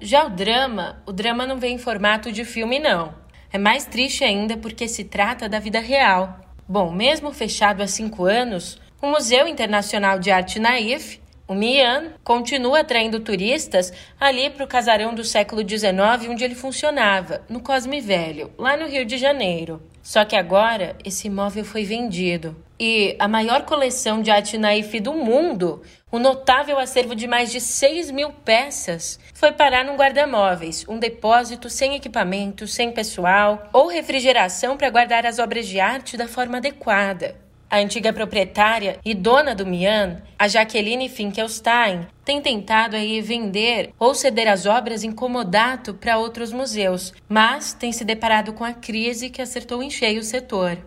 Já 0.00 0.24
o 0.24 0.30
drama, 0.30 1.02
o 1.06 1.12
drama 1.12 1.46
não 1.46 1.58
vem 1.58 1.74
em 1.74 1.78
formato 1.78 2.30
de 2.30 2.44
filme, 2.44 2.78
não. 2.78 3.14
É 3.52 3.58
mais 3.58 3.84
triste 3.84 4.22
ainda 4.22 4.56
porque 4.56 4.86
se 4.86 5.04
trata 5.04 5.48
da 5.48 5.58
vida 5.58 5.80
real. 5.80 6.38
Bom, 6.68 6.90
mesmo 6.92 7.32
fechado 7.32 7.82
há 7.82 7.86
cinco 7.86 8.24
anos, 8.24 8.80
o 9.02 9.08
Museu 9.08 9.48
Internacional 9.48 10.18
de 10.18 10.30
Arte 10.30 10.58
Naif 10.58 11.20
o 11.50 11.54
Mian 11.56 12.12
continua 12.22 12.78
atraindo 12.78 13.18
turistas 13.18 13.92
ali 14.20 14.50
para 14.50 14.64
o 14.64 14.68
casarão 14.68 15.12
do 15.12 15.24
século 15.24 15.68
XIX 15.68 15.90
onde 16.28 16.44
ele 16.44 16.54
funcionava, 16.54 17.42
no 17.48 17.58
Cosme 17.58 18.00
Velho, 18.00 18.52
lá 18.56 18.76
no 18.76 18.86
Rio 18.86 19.04
de 19.04 19.18
Janeiro. 19.18 19.82
Só 20.00 20.24
que 20.24 20.36
agora 20.36 20.94
esse 21.04 21.26
imóvel 21.26 21.64
foi 21.64 21.82
vendido. 21.82 22.54
E 22.78 23.16
a 23.18 23.26
maior 23.26 23.62
coleção 23.62 24.22
de 24.22 24.30
arte 24.30 24.56
naif 24.56 25.00
do 25.00 25.12
mundo, 25.12 25.82
um 26.12 26.20
notável 26.20 26.78
acervo 26.78 27.16
de 27.16 27.26
mais 27.26 27.50
de 27.50 27.60
6 27.60 28.12
mil 28.12 28.30
peças, 28.30 29.18
foi 29.34 29.50
parar 29.50 29.84
num 29.84 29.96
guarda-móveis, 29.96 30.86
um 30.88 31.00
depósito 31.00 31.68
sem 31.68 31.96
equipamento, 31.96 32.68
sem 32.68 32.92
pessoal 32.92 33.68
ou 33.72 33.88
refrigeração 33.88 34.76
para 34.76 34.88
guardar 34.88 35.26
as 35.26 35.40
obras 35.40 35.66
de 35.66 35.80
arte 35.80 36.16
da 36.16 36.28
forma 36.28 36.58
adequada. 36.58 37.49
A 37.70 37.78
antiga 37.78 38.12
proprietária 38.12 38.98
e 39.04 39.14
dona 39.14 39.54
do 39.54 39.64
Mian, 39.64 40.20
a 40.36 40.48
Jaqueline 40.48 41.08
Finkelstein, 41.08 42.04
tem 42.24 42.42
tentado 42.42 42.96
aí 42.96 43.20
vender 43.20 43.94
ou 43.96 44.12
ceder 44.12 44.48
as 44.48 44.66
obras 44.66 45.04
em 45.04 45.12
comodato 45.12 45.94
para 45.94 46.18
outros 46.18 46.52
museus, 46.52 47.14
mas 47.28 47.72
tem 47.72 47.92
se 47.92 48.04
deparado 48.04 48.52
com 48.52 48.64
a 48.64 48.72
crise 48.72 49.30
que 49.30 49.40
acertou 49.40 49.84
em 49.84 49.88
cheio 49.88 50.18
o 50.18 50.24
setor. 50.24 50.78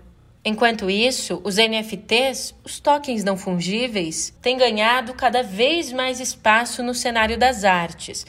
Enquanto 0.44 0.90
isso, 0.90 1.40
os 1.46 1.56
NFTs, 1.56 2.54
os 2.66 2.82
tokens 2.82 3.24
não 3.24 3.38
fungíveis, 3.38 4.38
têm 4.42 4.58
ganhado 4.58 5.14
cada 5.14 5.42
vez 5.42 5.90
mais 5.94 6.20
espaço 6.20 6.84
no 6.84 6.94
cenário 6.94 7.38
das 7.38 7.64
artes, 7.64 8.26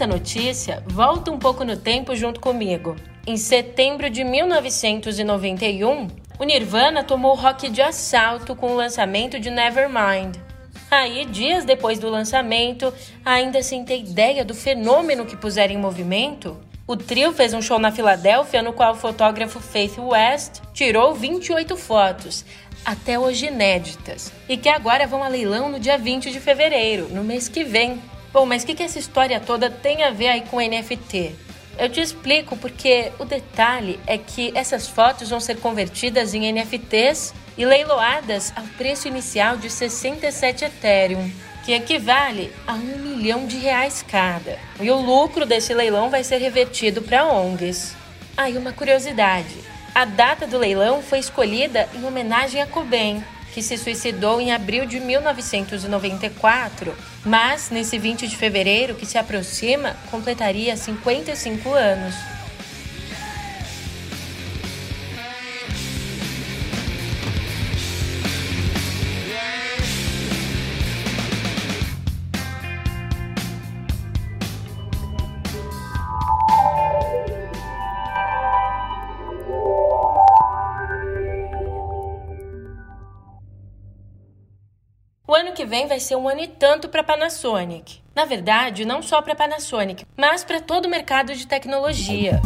essa 0.00 0.06
notícia, 0.06 0.82
volta 0.86 1.30
um 1.30 1.38
pouco 1.38 1.62
no 1.62 1.76
tempo 1.76 2.16
junto 2.16 2.40
comigo. 2.40 2.96
Em 3.26 3.36
setembro 3.36 4.08
de 4.08 4.24
1991, 4.24 6.08
o 6.38 6.44
Nirvana 6.44 7.04
tomou 7.04 7.34
rock 7.34 7.68
de 7.68 7.82
assalto 7.82 8.56
com 8.56 8.72
o 8.72 8.74
lançamento 8.74 9.38
de 9.38 9.50
Nevermind. 9.50 10.36
Aí, 10.90 11.26
dias 11.26 11.66
depois 11.66 11.98
do 11.98 12.08
lançamento, 12.08 12.90
ainda 13.22 13.62
sem 13.62 13.84
ter 13.84 13.98
ideia 13.98 14.42
do 14.42 14.54
fenômeno 14.54 15.26
que 15.26 15.36
puseram 15.36 15.74
em 15.74 15.78
movimento, 15.78 16.56
o 16.86 16.96
trio 16.96 17.34
fez 17.34 17.52
um 17.52 17.60
show 17.60 17.78
na 17.78 17.92
Filadélfia 17.92 18.62
no 18.62 18.72
qual 18.72 18.94
o 18.94 18.96
fotógrafo 18.96 19.60
Faith 19.60 19.98
West 19.98 20.62
tirou 20.72 21.14
28 21.14 21.76
fotos, 21.76 22.42
até 22.86 23.18
hoje 23.18 23.48
inéditas, 23.48 24.32
e 24.48 24.56
que 24.56 24.70
agora 24.70 25.06
vão 25.06 25.22
a 25.22 25.28
leilão 25.28 25.68
no 25.68 25.78
dia 25.78 25.98
20 25.98 26.30
de 26.30 26.40
fevereiro, 26.40 27.06
no 27.10 27.22
mês 27.22 27.50
que 27.50 27.64
vem. 27.64 28.00
Bom, 28.32 28.46
mas 28.46 28.62
o 28.62 28.66
que, 28.66 28.76
que 28.76 28.82
essa 28.82 28.98
história 28.98 29.40
toda 29.40 29.68
tem 29.68 30.04
a 30.04 30.10
ver 30.10 30.28
aí 30.28 30.42
com 30.42 30.60
NFT? 30.60 31.34
Eu 31.76 31.88
te 31.88 32.00
explico 32.00 32.56
porque 32.56 33.10
o 33.18 33.24
detalhe 33.24 33.98
é 34.06 34.16
que 34.16 34.52
essas 34.54 34.86
fotos 34.86 35.30
vão 35.30 35.40
ser 35.40 35.56
convertidas 35.56 36.32
em 36.32 36.52
NFTs 36.52 37.34
e 37.58 37.64
leiloadas 37.64 38.52
ao 38.54 38.64
preço 38.76 39.08
inicial 39.08 39.56
de 39.56 39.68
67 39.68 40.64
Ethereum, 40.64 41.28
que 41.64 41.72
equivale 41.72 42.52
a 42.66 42.74
um 42.74 42.98
milhão 42.98 43.46
de 43.46 43.56
reais 43.56 44.04
cada. 44.06 44.58
E 44.78 44.90
o 44.90 45.00
lucro 45.00 45.44
desse 45.44 45.74
leilão 45.74 46.08
vai 46.08 46.22
ser 46.22 46.38
revertido 46.38 47.02
para 47.02 47.26
ONGs. 47.26 47.96
Aí 48.36 48.56
ah, 48.56 48.60
uma 48.60 48.72
curiosidade: 48.72 49.56
a 49.92 50.04
data 50.04 50.46
do 50.46 50.56
leilão 50.56 51.02
foi 51.02 51.18
escolhida 51.18 51.88
em 51.94 52.04
homenagem 52.04 52.62
a 52.62 52.66
Cobain, 52.66 53.24
que 53.52 53.62
se 53.62 53.76
suicidou 53.76 54.40
em 54.40 54.52
abril 54.52 54.86
de 54.86 55.00
1994, 55.00 56.94
mas 57.24 57.70
nesse 57.70 57.98
20 57.98 58.28
de 58.28 58.36
fevereiro 58.36 58.94
que 58.94 59.06
se 59.06 59.18
aproxima, 59.18 59.96
completaria 60.10 60.76
55 60.76 61.74
anos. 61.74 62.39
Vem 85.70 85.86
vai 85.86 86.00
ser 86.00 86.16
um 86.16 86.28
ano 86.28 86.40
e 86.40 86.48
tanto 86.48 86.88
para 86.88 87.00
a 87.00 87.04
Panasonic. 87.04 88.00
Na 88.12 88.24
verdade, 88.24 88.84
não 88.84 89.00
só 89.00 89.22
para 89.22 89.34
a 89.34 89.36
Panasonic, 89.36 90.04
mas 90.16 90.42
para 90.42 90.60
todo 90.60 90.86
o 90.86 90.90
mercado 90.90 91.32
de 91.32 91.46
tecnologia. 91.46 92.40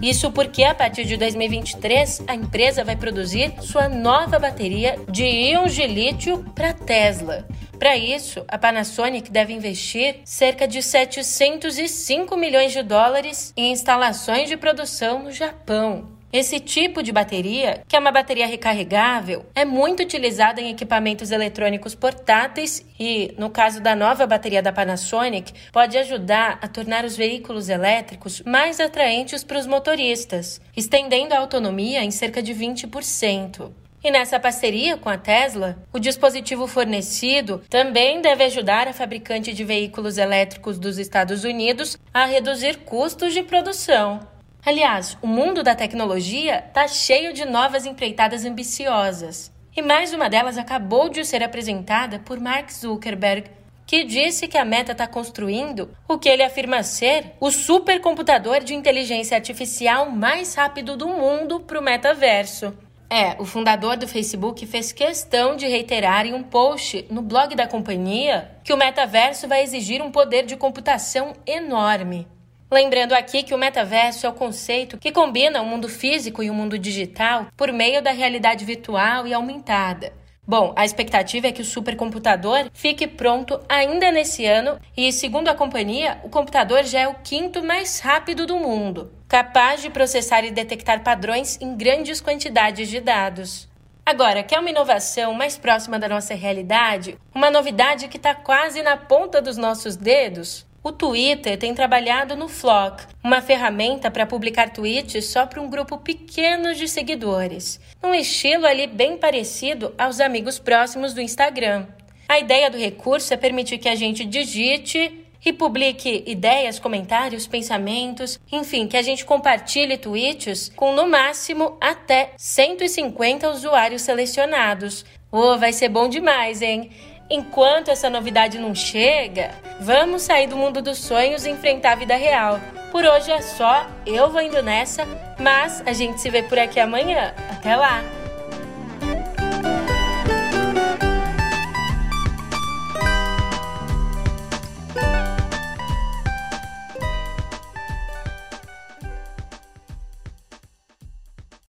Isso 0.00 0.30
porque 0.30 0.64
a 0.64 0.74
partir 0.74 1.04
de 1.04 1.18
2023 1.18 2.22
a 2.26 2.34
empresa 2.34 2.82
vai 2.82 2.96
produzir 2.96 3.52
sua 3.60 3.90
nova 3.90 4.38
bateria 4.38 4.98
de 5.10 5.24
íons 5.24 5.74
de 5.74 5.86
lítio 5.86 6.42
para 6.54 6.72
Tesla. 6.72 7.46
Para 7.78 7.94
isso, 7.94 8.42
a 8.48 8.56
Panasonic 8.56 9.30
deve 9.30 9.52
investir 9.52 10.20
cerca 10.24 10.66
de 10.66 10.82
705 10.82 12.34
milhões 12.38 12.72
de 12.72 12.82
dólares 12.82 13.52
em 13.54 13.70
instalações 13.70 14.48
de 14.48 14.56
produção 14.56 15.24
no 15.24 15.30
Japão. 15.30 16.17
Esse 16.30 16.60
tipo 16.60 17.02
de 17.02 17.10
bateria, 17.10 17.82
que 17.88 17.96
é 17.96 17.98
uma 17.98 18.12
bateria 18.12 18.46
recarregável, 18.46 19.46
é 19.54 19.64
muito 19.64 20.02
utilizada 20.02 20.60
em 20.60 20.68
equipamentos 20.68 21.30
eletrônicos 21.30 21.94
portáteis 21.94 22.84
e, 23.00 23.34
no 23.38 23.48
caso 23.48 23.80
da 23.80 23.96
nova 23.96 24.26
bateria 24.26 24.62
da 24.62 24.70
Panasonic, 24.70 25.54
pode 25.72 25.96
ajudar 25.96 26.58
a 26.60 26.68
tornar 26.68 27.06
os 27.06 27.16
veículos 27.16 27.70
elétricos 27.70 28.42
mais 28.42 28.78
atraentes 28.78 29.42
para 29.42 29.58
os 29.58 29.66
motoristas, 29.66 30.60
estendendo 30.76 31.32
a 31.32 31.38
autonomia 31.38 32.04
em 32.04 32.10
cerca 32.10 32.42
de 32.42 32.54
20%. 32.54 33.72
E 34.04 34.10
nessa 34.10 34.38
parceria 34.38 34.98
com 34.98 35.08
a 35.08 35.16
Tesla, 35.16 35.78
o 35.90 35.98
dispositivo 35.98 36.66
fornecido 36.66 37.62
também 37.70 38.20
deve 38.20 38.44
ajudar 38.44 38.86
a 38.86 38.92
fabricante 38.92 39.54
de 39.54 39.64
veículos 39.64 40.18
elétricos 40.18 40.78
dos 40.78 40.98
Estados 40.98 41.42
Unidos 41.42 41.98
a 42.12 42.26
reduzir 42.26 42.80
custos 42.80 43.32
de 43.32 43.42
produção. 43.42 44.20
Aliás, 44.64 45.16
o 45.22 45.26
mundo 45.26 45.62
da 45.62 45.74
tecnologia 45.74 46.64
está 46.66 46.86
cheio 46.88 47.32
de 47.32 47.44
novas 47.44 47.86
empreitadas 47.86 48.44
ambiciosas. 48.44 49.52
E 49.76 49.80
mais 49.80 50.12
uma 50.12 50.28
delas 50.28 50.58
acabou 50.58 51.08
de 51.08 51.24
ser 51.24 51.42
apresentada 51.42 52.18
por 52.18 52.40
Mark 52.40 52.70
Zuckerberg, 52.70 53.50
que 53.86 54.04
disse 54.04 54.48
que 54.48 54.58
a 54.58 54.64
Meta 54.64 54.92
está 54.92 55.06
construindo 55.06 55.88
o 56.06 56.18
que 56.18 56.28
ele 56.28 56.42
afirma 56.42 56.82
ser 56.82 57.32
o 57.40 57.50
supercomputador 57.50 58.62
de 58.62 58.74
inteligência 58.74 59.36
artificial 59.36 60.10
mais 60.10 60.54
rápido 60.54 60.96
do 60.96 61.08
mundo 61.08 61.60
para 61.60 61.78
o 61.78 61.82
metaverso. 61.82 62.76
É, 63.08 63.40
o 63.40 63.46
fundador 63.46 63.96
do 63.96 64.06
Facebook 64.06 64.66
fez 64.66 64.92
questão 64.92 65.56
de 65.56 65.66
reiterar 65.66 66.26
em 66.26 66.34
um 66.34 66.42
post 66.42 67.06
no 67.08 67.22
blog 67.22 67.54
da 67.54 67.66
companhia 67.66 68.50
que 68.62 68.72
o 68.72 68.76
metaverso 68.76 69.48
vai 69.48 69.62
exigir 69.62 70.02
um 70.02 70.10
poder 70.10 70.44
de 70.44 70.56
computação 70.56 71.32
enorme. 71.46 72.26
Lembrando 72.70 73.14
aqui 73.14 73.42
que 73.42 73.54
o 73.54 73.58
metaverso 73.58 74.26
é 74.26 74.28
o 74.28 74.34
conceito 74.34 74.98
que 74.98 75.10
combina 75.10 75.62
o 75.62 75.66
mundo 75.66 75.88
físico 75.88 76.42
e 76.42 76.50
o 76.50 76.54
mundo 76.54 76.78
digital 76.78 77.46
por 77.56 77.72
meio 77.72 78.02
da 78.02 78.10
realidade 78.10 78.62
virtual 78.62 79.26
e 79.26 79.32
aumentada. 79.32 80.12
Bom, 80.46 80.74
a 80.76 80.84
expectativa 80.84 81.46
é 81.46 81.52
que 81.52 81.62
o 81.62 81.64
supercomputador 81.64 82.70
fique 82.74 83.06
pronto 83.06 83.58
ainda 83.68 84.10
nesse 84.10 84.44
ano 84.44 84.78
e, 84.94 85.10
segundo 85.12 85.48
a 85.48 85.54
companhia, 85.54 86.20
o 86.22 86.28
computador 86.28 86.84
já 86.84 87.00
é 87.00 87.08
o 87.08 87.16
quinto 87.24 87.62
mais 87.62 88.00
rápido 88.00 88.46
do 88.46 88.58
mundo, 88.58 89.12
capaz 89.26 89.80
de 89.80 89.88
processar 89.88 90.44
e 90.44 90.50
detectar 90.50 91.02
padrões 91.02 91.58
em 91.62 91.74
grandes 91.74 92.20
quantidades 92.20 92.88
de 92.90 93.00
dados. 93.00 93.66
Agora, 94.04 94.42
quer 94.42 94.58
uma 94.58 94.70
inovação 94.70 95.32
mais 95.32 95.56
próxima 95.56 95.98
da 95.98 96.08
nossa 96.08 96.34
realidade? 96.34 97.18
Uma 97.34 97.50
novidade 97.50 98.08
que 98.08 98.16
está 98.18 98.34
quase 98.34 98.82
na 98.82 98.96
ponta 98.96 99.40
dos 99.40 99.56
nossos 99.56 99.96
dedos? 99.96 100.67
O 100.88 100.92
Twitter 100.92 101.58
tem 101.58 101.74
trabalhado 101.74 102.34
no 102.34 102.48
Flock, 102.48 103.04
uma 103.22 103.42
ferramenta 103.42 104.10
para 104.10 104.24
publicar 104.24 104.70
tweets 104.70 105.26
só 105.26 105.44
para 105.44 105.60
um 105.60 105.68
grupo 105.68 105.98
pequeno 105.98 106.74
de 106.74 106.88
seguidores, 106.88 107.78
num 108.02 108.14
estilo 108.14 108.64
ali 108.64 108.86
bem 108.86 109.18
parecido 109.18 109.94
aos 109.98 110.18
amigos 110.18 110.58
próximos 110.58 111.12
do 111.12 111.20
Instagram. 111.20 111.86
A 112.26 112.38
ideia 112.38 112.70
do 112.70 112.78
recurso 112.78 113.34
é 113.34 113.36
permitir 113.36 113.76
que 113.76 113.88
a 113.90 113.94
gente 113.94 114.24
digite 114.24 115.26
e 115.44 115.52
publique 115.52 116.24
ideias, 116.26 116.78
comentários, 116.78 117.46
pensamentos, 117.46 118.40
enfim, 118.50 118.86
que 118.86 118.96
a 118.96 119.02
gente 119.02 119.26
compartilhe 119.26 119.98
tweets 119.98 120.72
com 120.74 120.94
no 120.94 121.06
máximo 121.06 121.76
até 121.82 122.32
150 122.38 123.50
usuários 123.50 124.00
selecionados. 124.00 125.04
Oh, 125.30 125.58
vai 125.58 125.74
ser 125.74 125.90
bom 125.90 126.08
demais, 126.08 126.62
hein? 126.62 126.90
Enquanto 127.30 127.90
essa 127.90 128.08
novidade 128.08 128.58
não 128.58 128.74
chega, 128.74 129.50
vamos 129.80 130.22
sair 130.22 130.46
do 130.46 130.56
mundo 130.56 130.80
dos 130.80 130.98
sonhos 130.98 131.44
e 131.44 131.50
enfrentar 131.50 131.92
a 131.92 131.96
vida 131.96 132.16
real. 132.16 132.58
Por 132.90 133.04
hoje 133.04 133.30
é 133.30 133.42
só, 133.42 133.86
eu 134.06 134.30
vou 134.30 134.40
indo 134.40 134.62
nessa, 134.62 135.06
mas 135.38 135.82
a 135.86 135.92
gente 135.92 136.20
se 136.20 136.30
vê 136.30 136.42
por 136.42 136.58
aqui 136.58 136.80
amanhã. 136.80 137.34
Até 137.50 137.76
lá! 137.76 138.17